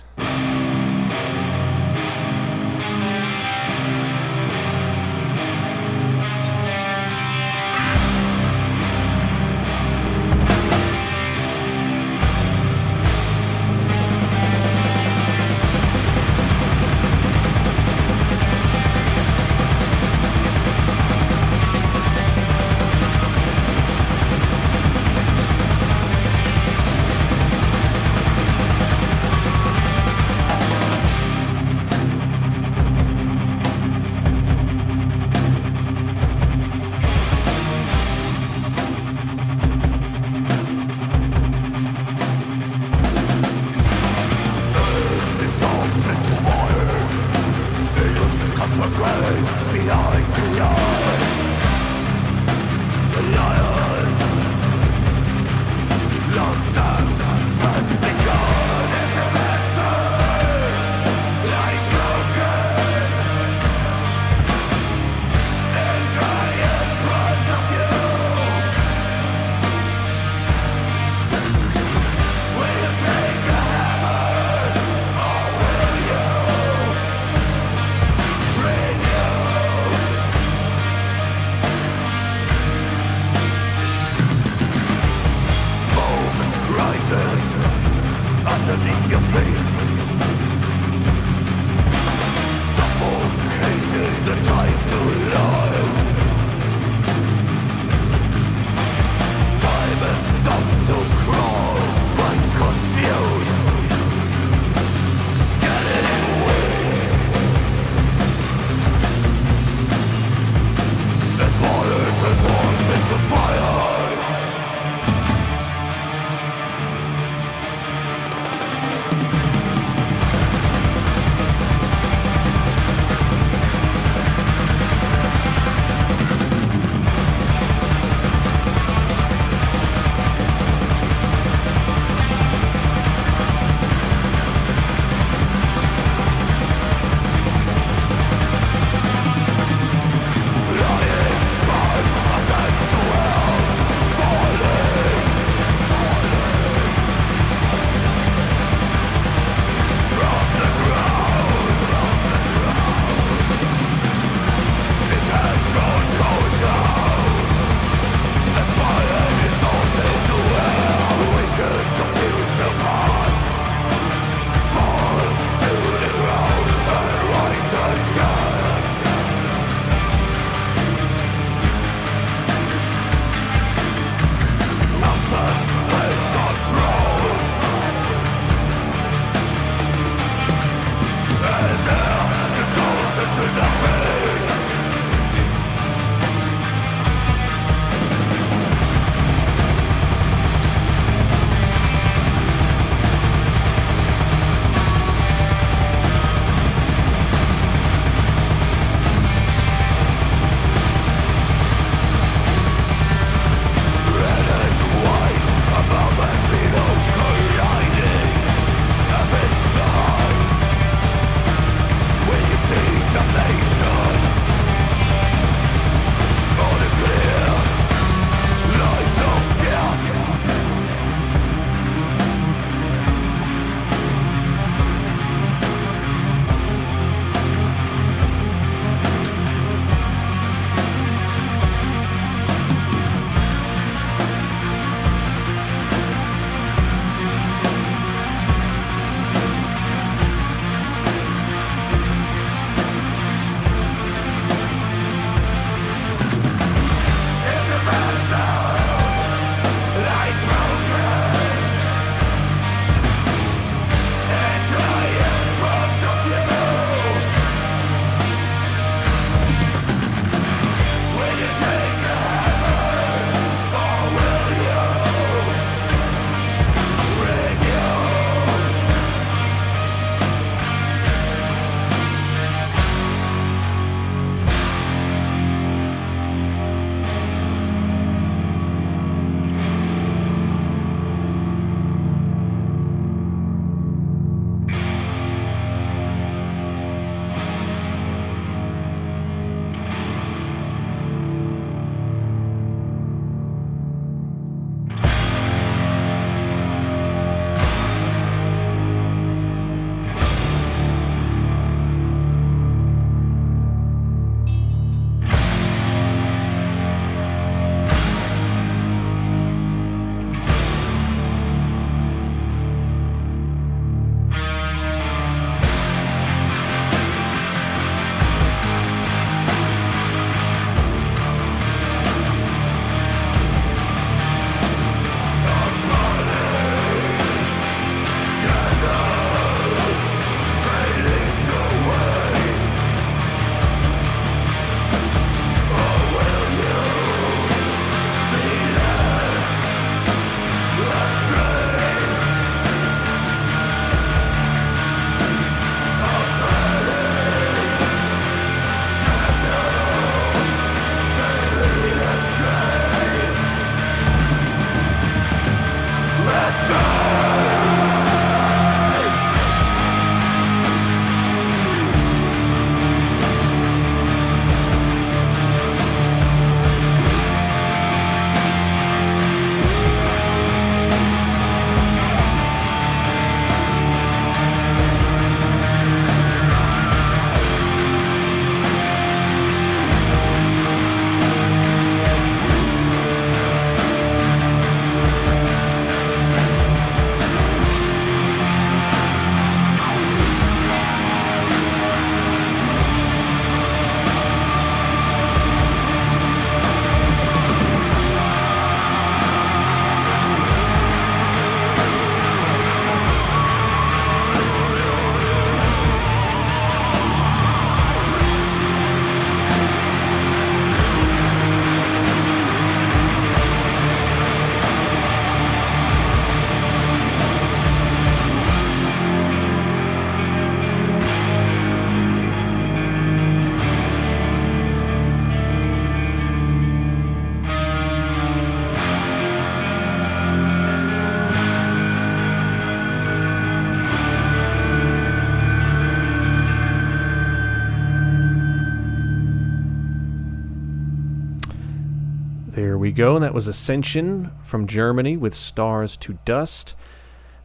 [442.94, 443.20] Go.
[443.20, 446.76] That was Ascension from Germany with Stars to Dust.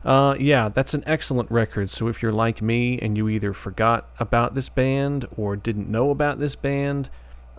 [0.05, 1.91] Uh, yeah, that's an excellent record.
[1.91, 6.11] So if you're like me and you either forgot about this band or didn't know
[6.11, 7.11] about this band,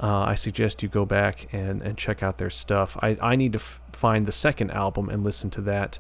[0.02, 2.98] uh, I suggest you go back and, and check out their stuff.
[3.02, 6.00] I, I need to f- find the second album and listen to that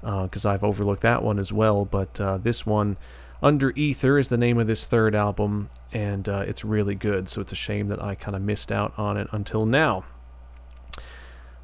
[0.00, 1.84] because uh, I've overlooked that one as well.
[1.84, 2.96] But uh, this one,
[3.42, 7.28] Under Ether, is the name of this third album, and uh, it's really good.
[7.28, 10.04] So it's a shame that I kind of missed out on it until now.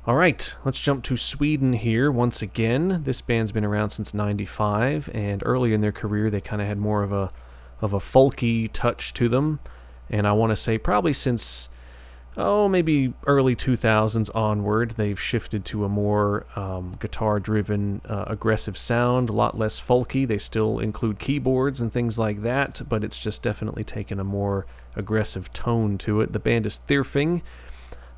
[0.06, 3.02] All right, let's jump to Sweden here once again.
[3.02, 6.78] This band's been around since '95, and early in their career, they kind of had
[6.78, 7.32] more of a
[7.80, 9.58] of a folky touch to them.
[10.08, 11.68] And I want to say probably since
[12.36, 18.76] oh, maybe early 2000s onward, they've shifted to a more um, guitar driven, uh, aggressive
[18.76, 20.28] sound, a lot less folky.
[20.28, 24.66] They still include keyboards and things like that, but it's just definitely taken a more
[24.94, 26.32] aggressive tone to it.
[26.32, 27.42] The band is Thyrfing.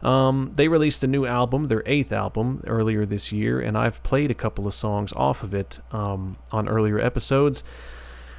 [0.03, 4.31] Um, they released a new album, their eighth album, earlier this year, and I've played
[4.31, 7.65] a couple of songs off of it um, on earlier episodes.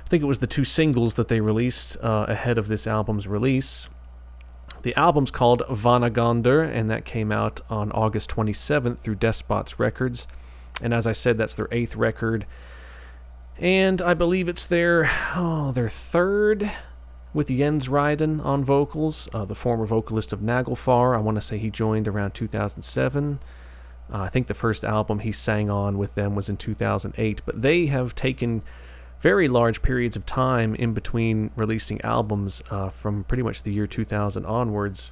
[0.05, 3.27] I think it was the two singles that they released uh, ahead of this album's
[3.27, 3.89] release.
[4.81, 10.27] The album's called Vanagandr, and that came out on August 27th through Despotz Records.
[10.81, 12.45] And as I said, that's their eighth record.
[13.57, 16.71] And I believe it's their oh, their third
[17.33, 21.15] with Jens Ryden on vocals, uh, the former vocalist of Nagelfar.
[21.15, 23.39] I want to say he joined around 2007.
[24.11, 27.61] Uh, I think the first album he sang on with them was in 2008, but
[27.61, 28.63] they have taken
[29.21, 33.85] very large periods of time in between releasing albums uh, from pretty much the year
[33.85, 35.11] 2000 onwards,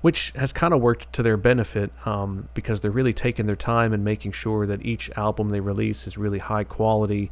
[0.00, 3.92] which has kind of worked to their benefit um, because they're really taking their time
[3.92, 7.30] and making sure that each album they release is really high quality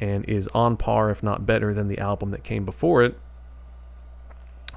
[0.00, 3.16] and is on par, if not better, than the album that came before it,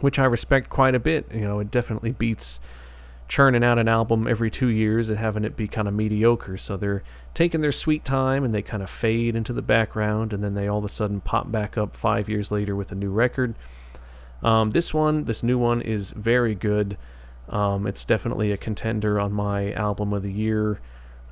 [0.02, 1.26] which I respect quite a bit.
[1.34, 2.60] You know, it definitely beats
[3.30, 6.58] churning out an album every two years and having it be kind of mediocre.
[6.58, 10.44] So they're taking their sweet time and they kind of fade into the background and
[10.44, 13.10] then they all of a sudden pop back up five years later with a new
[13.10, 13.56] record.
[14.44, 16.98] Um, this one, this new one, is very good.
[17.48, 20.82] Um, it's definitely a contender on my album of the year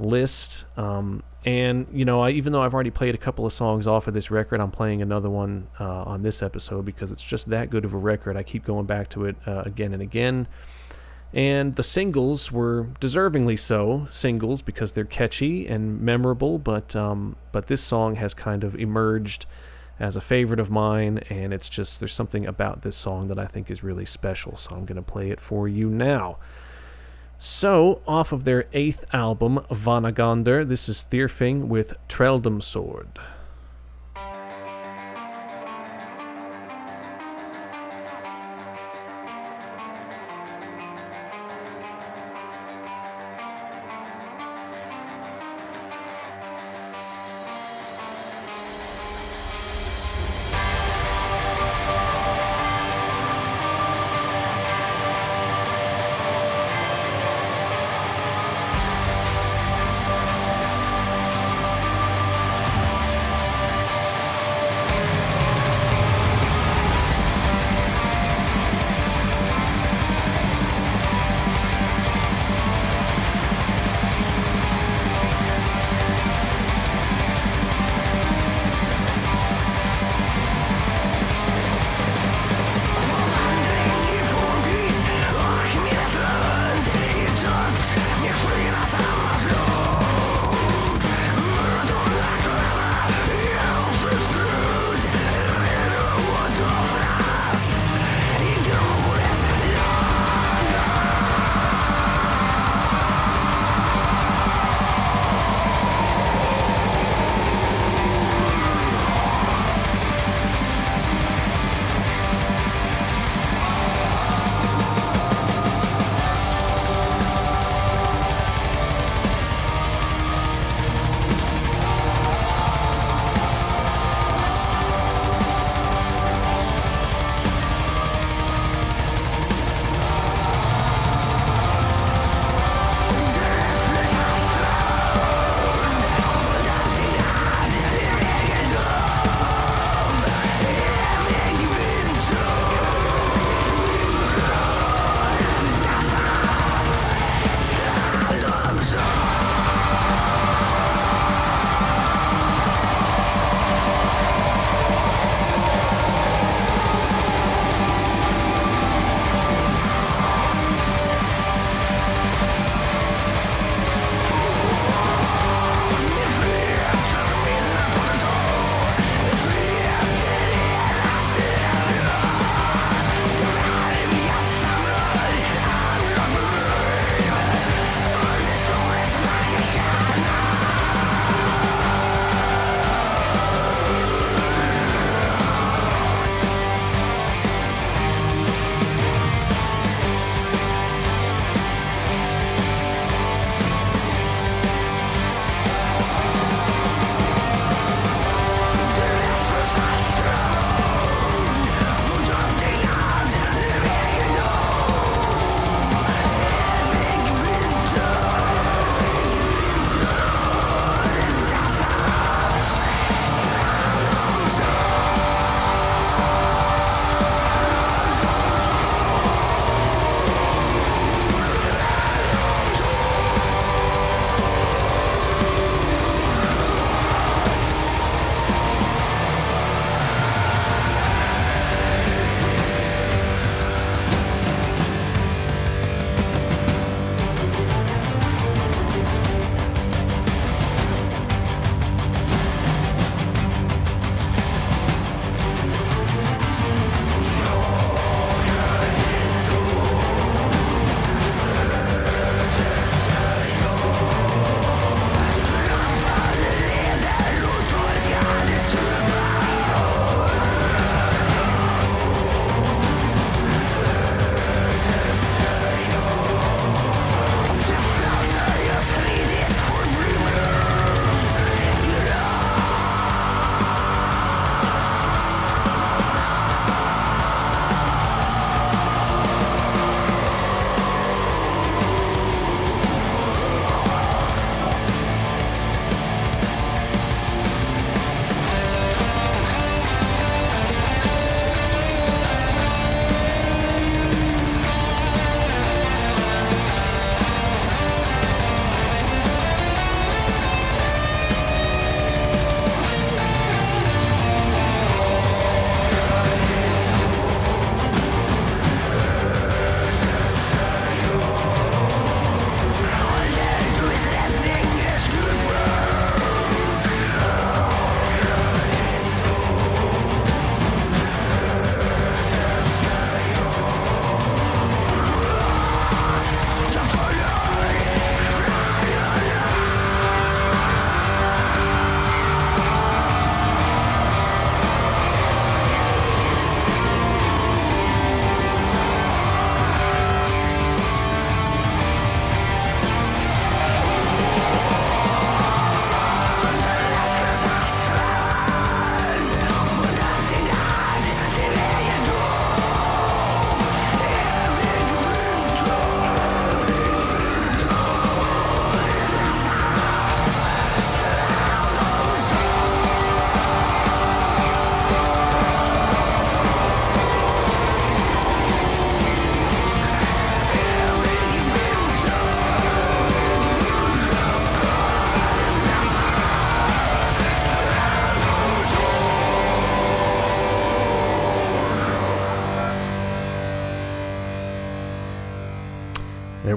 [0.01, 0.65] list.
[0.77, 4.07] Um, and you know, I, even though I've already played a couple of songs off
[4.07, 7.69] of this record, I'm playing another one uh, on this episode because it's just that
[7.69, 8.37] good of a record.
[8.37, 10.47] I keep going back to it uh, again and again.
[11.33, 16.59] And the singles were deservingly so singles because they're catchy and memorable.
[16.59, 19.45] But um, but this song has kind of emerged
[19.99, 23.45] as a favorite of mine, and it's just there's something about this song that I
[23.45, 24.55] think is really special.
[24.57, 26.37] So I'm going to play it for you now.
[27.43, 33.07] So, off of their eighth album, Vanagandr, this is Thyrfing with Träldomsord.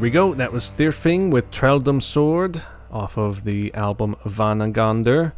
[0.05, 0.35] We go.
[0.35, 5.33] That was Thyrfing with Träldomsord off of the album Vanagandr,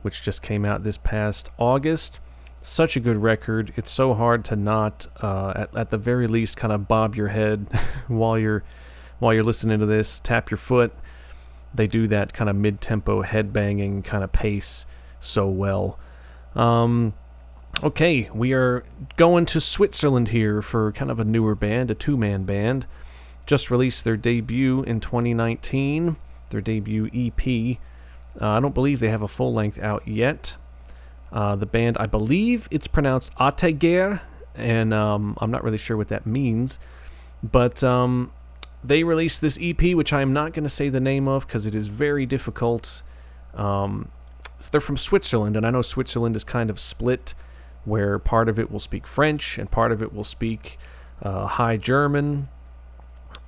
[0.00, 2.20] which just came out this past August.
[2.62, 3.74] Such a good record.
[3.76, 7.28] It's so hard to not, uh, at, at the very least, kind of bob your
[7.28, 7.68] head
[8.08, 8.64] while you're
[9.18, 10.18] while you're listening to this.
[10.18, 10.94] Tap your foot.
[11.74, 14.86] They do that kind of mid-tempo headbanging kind of pace
[15.20, 15.98] so well.
[16.54, 17.12] Um,
[17.82, 18.82] okay, we are
[19.18, 22.86] going to Switzerland here for kind of a newer band, a two-man band
[23.46, 26.16] just released their debut in 2019,
[26.50, 27.78] their debut EP.
[28.40, 30.56] Uh, I don't believe they have a full length out yet.
[31.32, 34.20] Uh, the band, I believe it's pronounced Ateiggär,
[34.54, 36.78] and um, I'm not really sure what that means.
[37.42, 38.32] But um,
[38.82, 41.66] they released this EP, which I am not going to say the name of because
[41.66, 43.02] it is very difficult.
[43.54, 44.10] Um,
[44.58, 47.34] so they're from Switzerland, and I know Switzerland is kind of split,
[47.84, 50.78] where part of it will speak French and part of it will speak
[51.22, 52.48] uh, High German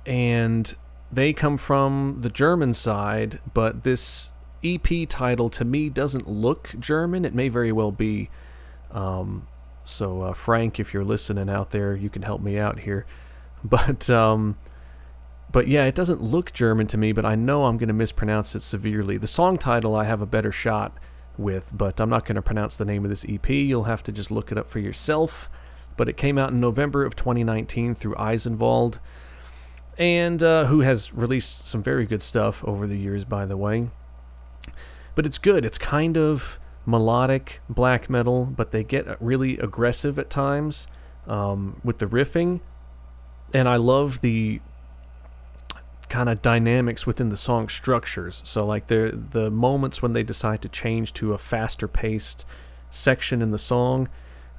[0.05, 0.73] and
[1.11, 4.31] they come from the German side, but this
[4.63, 7.25] EP title to me doesn't look German.
[7.25, 8.29] It may very well be.
[8.91, 9.47] Um,
[9.83, 13.05] so, uh, Frank, if you're listening out there, you can help me out here.
[13.61, 14.57] But, um,
[15.51, 18.55] but yeah, it doesn't look German to me, but I know I'm going to mispronounce
[18.55, 19.17] it severely.
[19.17, 20.93] The song title I have a better shot
[21.37, 23.49] with, but I'm not going to pronounce the name of this EP.
[23.49, 25.49] You'll have to just look it up for yourself.
[25.97, 29.01] But it came out in November of 2019 through Eisenwald
[29.99, 33.89] and uh, who has released some very good stuff over the years, by the way.
[35.13, 35.65] But it's good.
[35.65, 40.87] It's kind of melodic black metal, but they get really aggressive at times
[41.27, 42.61] um, with the riffing.
[43.53, 44.61] And I love the
[46.07, 48.41] kind of dynamics within the song structures.
[48.45, 52.45] So, like the the moments when they decide to change to a faster paced
[52.89, 54.07] section in the song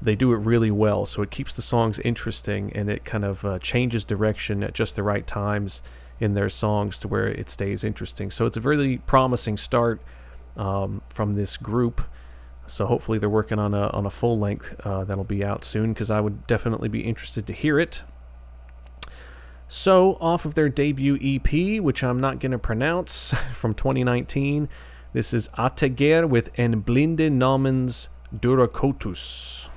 [0.03, 1.05] they do it really well.
[1.07, 4.97] So it keeps the songs interesting and it kind of uh, changes direction at just
[4.97, 5.83] the right times
[6.19, 8.31] in their songs to where it stays interesting.
[8.31, 10.01] So it's a really promising start
[10.57, 12.03] um, from this group.
[12.67, 15.93] So hopefully they're working on a on a full length uh, that'll be out soon
[15.93, 18.03] because I would definitely be interested to hear it.
[19.67, 24.69] So off of their debut EP, which I'm not going to pronounce, from 2019,
[25.13, 29.71] this is Ateiggär with En Blinde Namens Duracotus.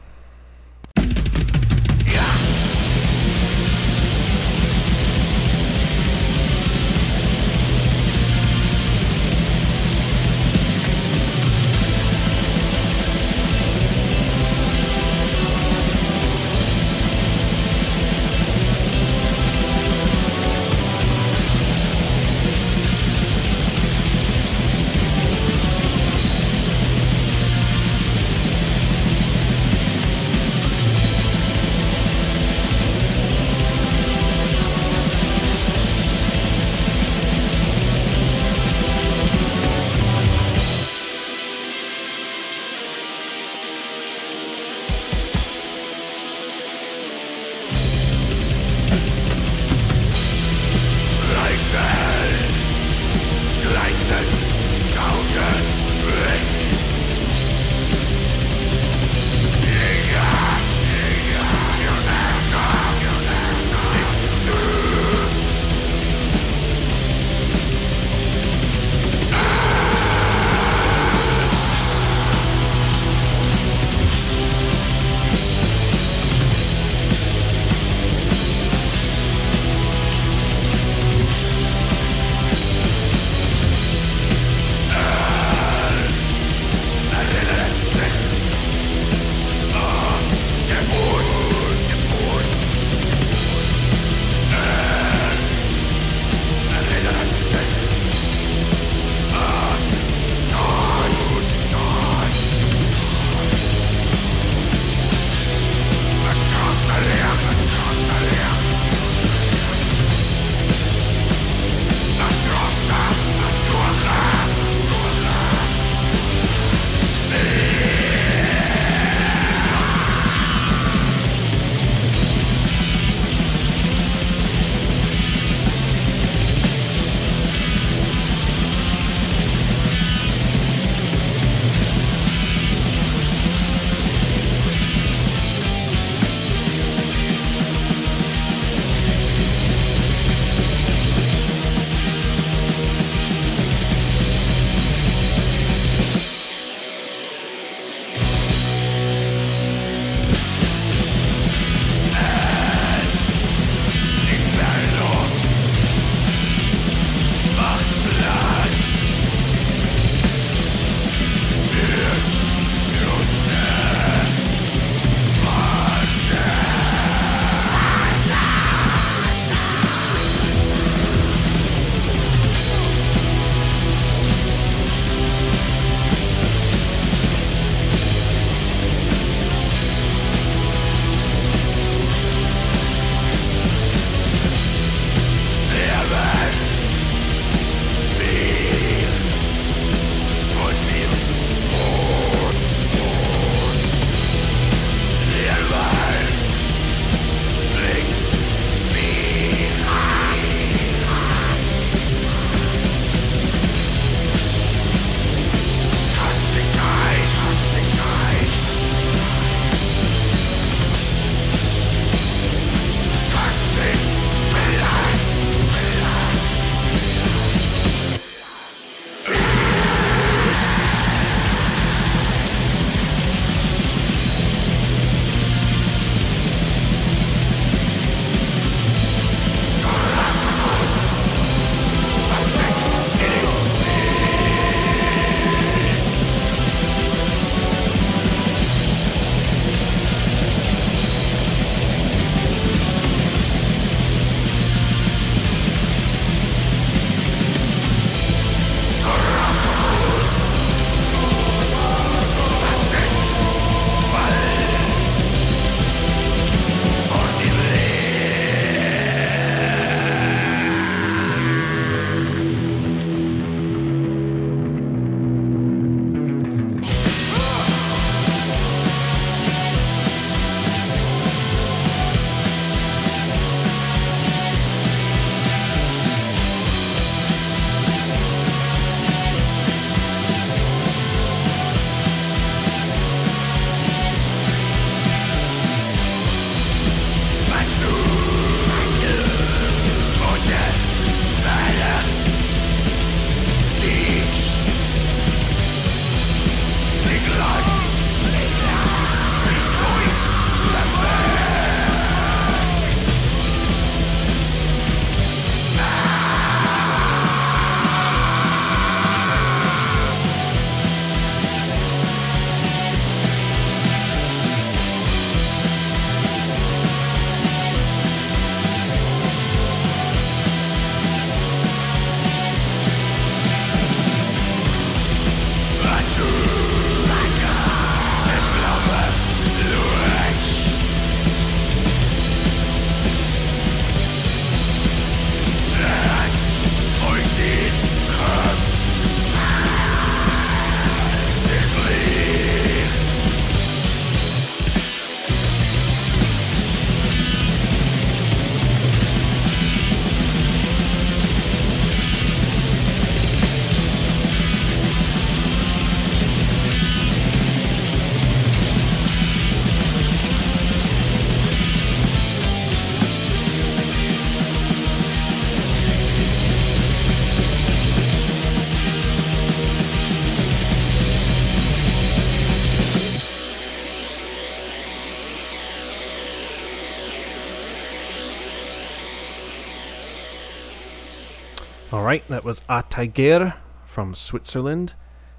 [382.44, 383.56] That was Ateiggär
[383.86, 384.95] from Switzerland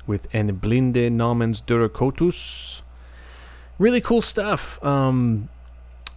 [0.06, 2.80] with En Blinde Namens Duracotus.
[3.78, 4.82] Really cool stuff.
[4.82, 5.50] Um,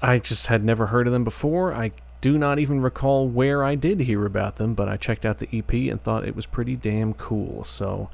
[0.02, 1.74] I just had never heard of them before.
[1.74, 1.92] I
[2.22, 5.50] do not even recall where I did hear about them, but I checked out the
[5.52, 7.66] EP and thought it was pretty damn cool.
[7.66, 8.10] So,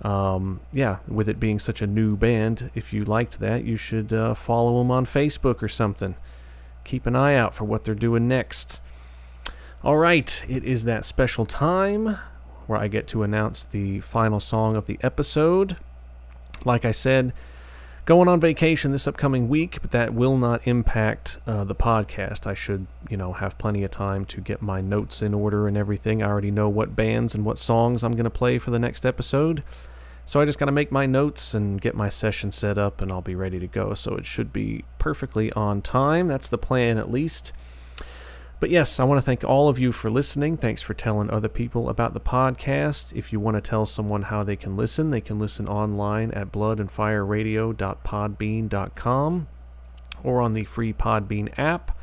[0.00, 4.14] um, yeah, with it being such a new band, if you liked that, you should
[4.14, 6.14] uh, follow them on Facebook or something.
[6.82, 8.80] Keep an eye out for what they're doing next.
[9.86, 12.18] All right, it is that special time
[12.66, 15.76] where I get to announce the final song of the episode.
[16.64, 17.32] Like I said,
[18.04, 22.48] going on vacation this upcoming week, but that will not impact uh, the podcast.
[22.48, 25.76] I should, you know, have plenty of time to get my notes in order and
[25.76, 26.20] everything.
[26.20, 29.06] I already know what bands and what songs I'm going to play for the next
[29.06, 29.62] episode.
[30.24, 33.12] So I just got to make my notes and get my session set up, and
[33.12, 33.94] I'll be ready to go.
[33.94, 36.26] So it should be perfectly on time.
[36.26, 37.52] That's the plan, at least.
[38.58, 40.56] But yes, I want to thank all of you for listening.
[40.56, 43.14] Thanks for telling other people about the podcast.
[43.14, 46.52] If you want to tell someone how they can listen, they can listen online at
[46.52, 49.48] bloodandfireradio.podbean.com
[50.24, 51.98] or on the free Podbean app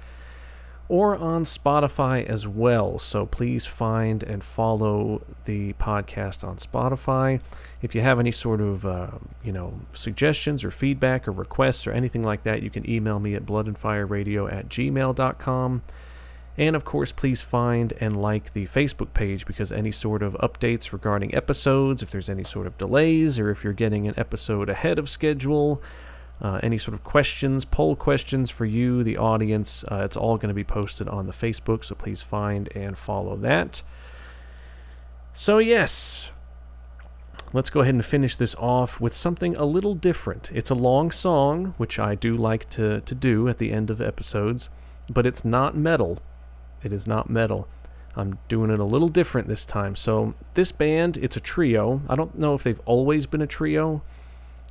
[0.90, 3.00] or on Spotify as well.
[3.00, 7.42] So please find and follow the podcast on Spotify.
[7.82, 9.08] If you have any sort of, uh,
[9.44, 13.34] you know, suggestions or feedback or requests or anything like that, you can email me
[13.34, 15.82] at bloodandfireradio at gmail.com.
[16.58, 20.94] And of course, please find and like the Facebook page because any sort of updates
[20.94, 25.00] regarding episodes, if there's any sort of delays, or if you're getting an episode ahead
[25.00, 25.82] of schedule,
[26.42, 30.50] uh, any sort of questions, poll questions for you, the audience, uh, it's all going
[30.50, 33.82] to be posted on the Facebook, so please find and follow that.
[35.32, 36.32] So, yes,
[37.52, 40.52] let's go ahead and finish this off with something a little different.
[40.54, 44.02] It's a long song, which I do like to, to do at the end of
[44.02, 44.70] episodes,
[45.10, 46.20] but it's not metal.
[46.84, 47.68] It is not metal.
[48.15, 49.95] I'm doing it a little different this time.
[49.95, 52.01] So this band, it's a trio.
[52.07, 54.03] I don't know if they've always been a trio.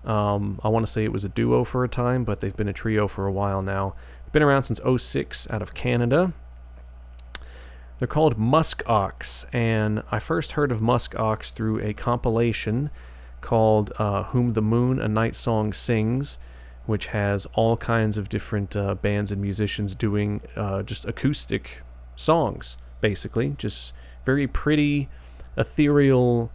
[0.04, 2.68] Um, I want to say it was a duo for a time, but they've been
[2.68, 3.94] a trio for a while now.
[4.32, 6.32] Been around since 06 out of Canada.
[7.98, 12.90] They're called Musk Ox, and I first heard of Musk Ox through a compilation
[13.40, 16.38] called uh, Whom the Moon a Night Song Sings,
[16.86, 21.80] which has all kinds of different uh, bands and musicians doing uh, just acoustic
[22.22, 23.54] songs, basically.
[23.58, 23.92] Just
[24.24, 25.08] very pretty,
[25.56, 26.50] ethereal,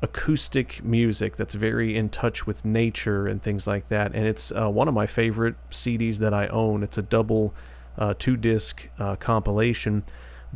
[0.00, 4.14] acoustic music that's very in touch with nature and things like that.
[4.14, 6.82] And it's uh, one of my favorite CDs that I own.
[6.82, 7.54] It's a double
[7.96, 10.04] uh, two disc uh, compilation.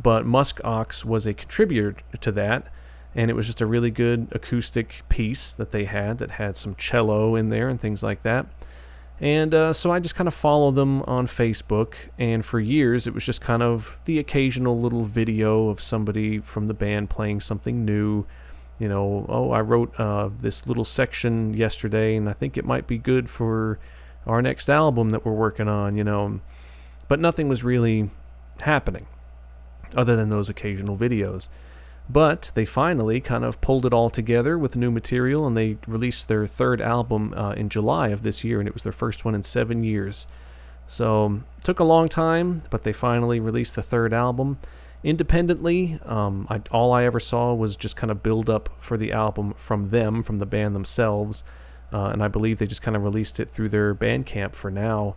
[0.01, 2.67] But Musk Ox was a contributor to that.
[3.15, 6.73] And it was just a really good acoustic piece that they had that had some
[6.75, 8.47] cello in there and things like that.
[9.23, 11.95] And uh, so I just kind of followed them on Facebook.
[12.19, 16.67] And for years, it was just kind of the occasional little video of somebody from
[16.67, 18.25] the band playing something new.
[18.79, 22.85] You know, oh, I wrote uh, this little section yesterday, and I think it might
[22.85, 23.79] be good for
[24.27, 26.41] our next album that we're working on, you know.
[27.07, 28.09] But nothing was really
[28.61, 29.07] happening
[29.95, 31.47] other than those occasional videos.
[32.09, 36.27] But they finally kind of pulled it all together with new material, and they released
[36.27, 39.35] their third album uh, in July of this year, and it was their first one
[39.35, 40.27] in seven years.
[40.85, 44.57] So took a long time, but they finally released the third album
[45.03, 45.99] independently.
[46.05, 49.53] Um, I, all I ever saw was just kind of build up for the album
[49.53, 51.43] from them, from the band themselves,
[51.91, 55.15] uh, and I believe they just kind of released it through their Bandcamp for now.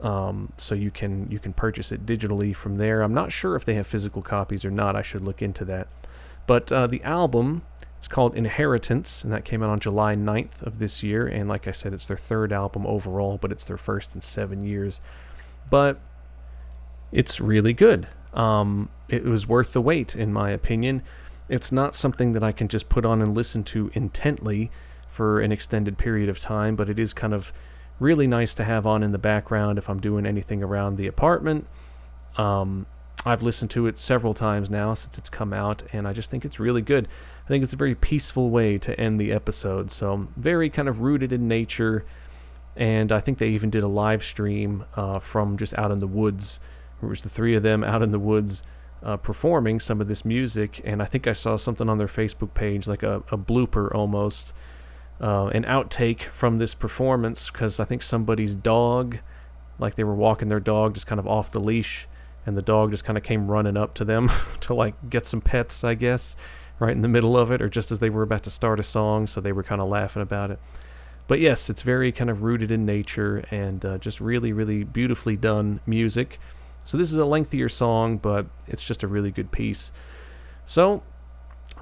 [0.00, 3.02] Um, so you can you can purchase it digitally from there.
[3.02, 4.94] I'm not sure if they have physical copies or not.
[4.94, 5.88] I should look into that.
[6.48, 7.60] But uh, the album
[8.00, 11.26] is called Inheritance, and that came out on July 9th of this year.
[11.26, 14.64] And like I said, it's their third album overall, but it's their first in seven
[14.64, 15.02] years.
[15.68, 16.00] But
[17.12, 18.08] it's really good.
[18.32, 21.02] Um, it was worth the wait, in my opinion.
[21.50, 24.70] It's not something that I can just put on and listen to intently
[25.06, 27.52] for an extended period of time, but it is kind of
[28.00, 31.66] really nice to have on in the background if I'm doing anything around the apartment.
[32.38, 32.86] Um,
[33.26, 36.44] I've listened to it several times now since it's come out, and I just think
[36.44, 37.08] it's really good.
[37.44, 39.90] I think it's a very peaceful way to end the episode.
[39.90, 42.04] So, very kind of rooted in nature.
[42.76, 46.06] And I think they even did a live stream uh, from just out in the
[46.06, 46.60] woods.
[47.02, 48.62] It was the three of them out in the woods
[49.02, 50.80] uh, performing some of this music.
[50.84, 54.54] And I think I saw something on their Facebook page, like a, a blooper almost,
[55.20, 59.18] uh, an outtake from this performance, because I think somebody's dog,
[59.80, 62.06] like they were walking their dog just kind of off the leash
[62.46, 65.40] and the dog just kind of came running up to them to like get some
[65.40, 66.36] pets, I guess,
[66.78, 68.82] right in the middle of it, or just as they were about to start a
[68.82, 70.58] song, so they were kind of laughing about it.
[71.26, 75.36] But yes, it's very kind of rooted in nature and uh, just really, really beautifully
[75.36, 76.40] done music.
[76.84, 79.92] So this is a lengthier song, but it's just a really good piece.
[80.64, 81.02] So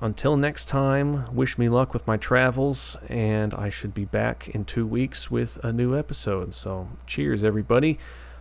[0.02, 4.64] until next time, wish me luck with my travels, and I should be back in
[4.64, 6.52] two weeks with a new episode.
[6.52, 7.98] So, cheers, everybody.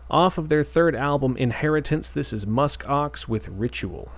[0.10, 4.11] Off of their third album, Inheritance, this is Musk Ox with Ritual.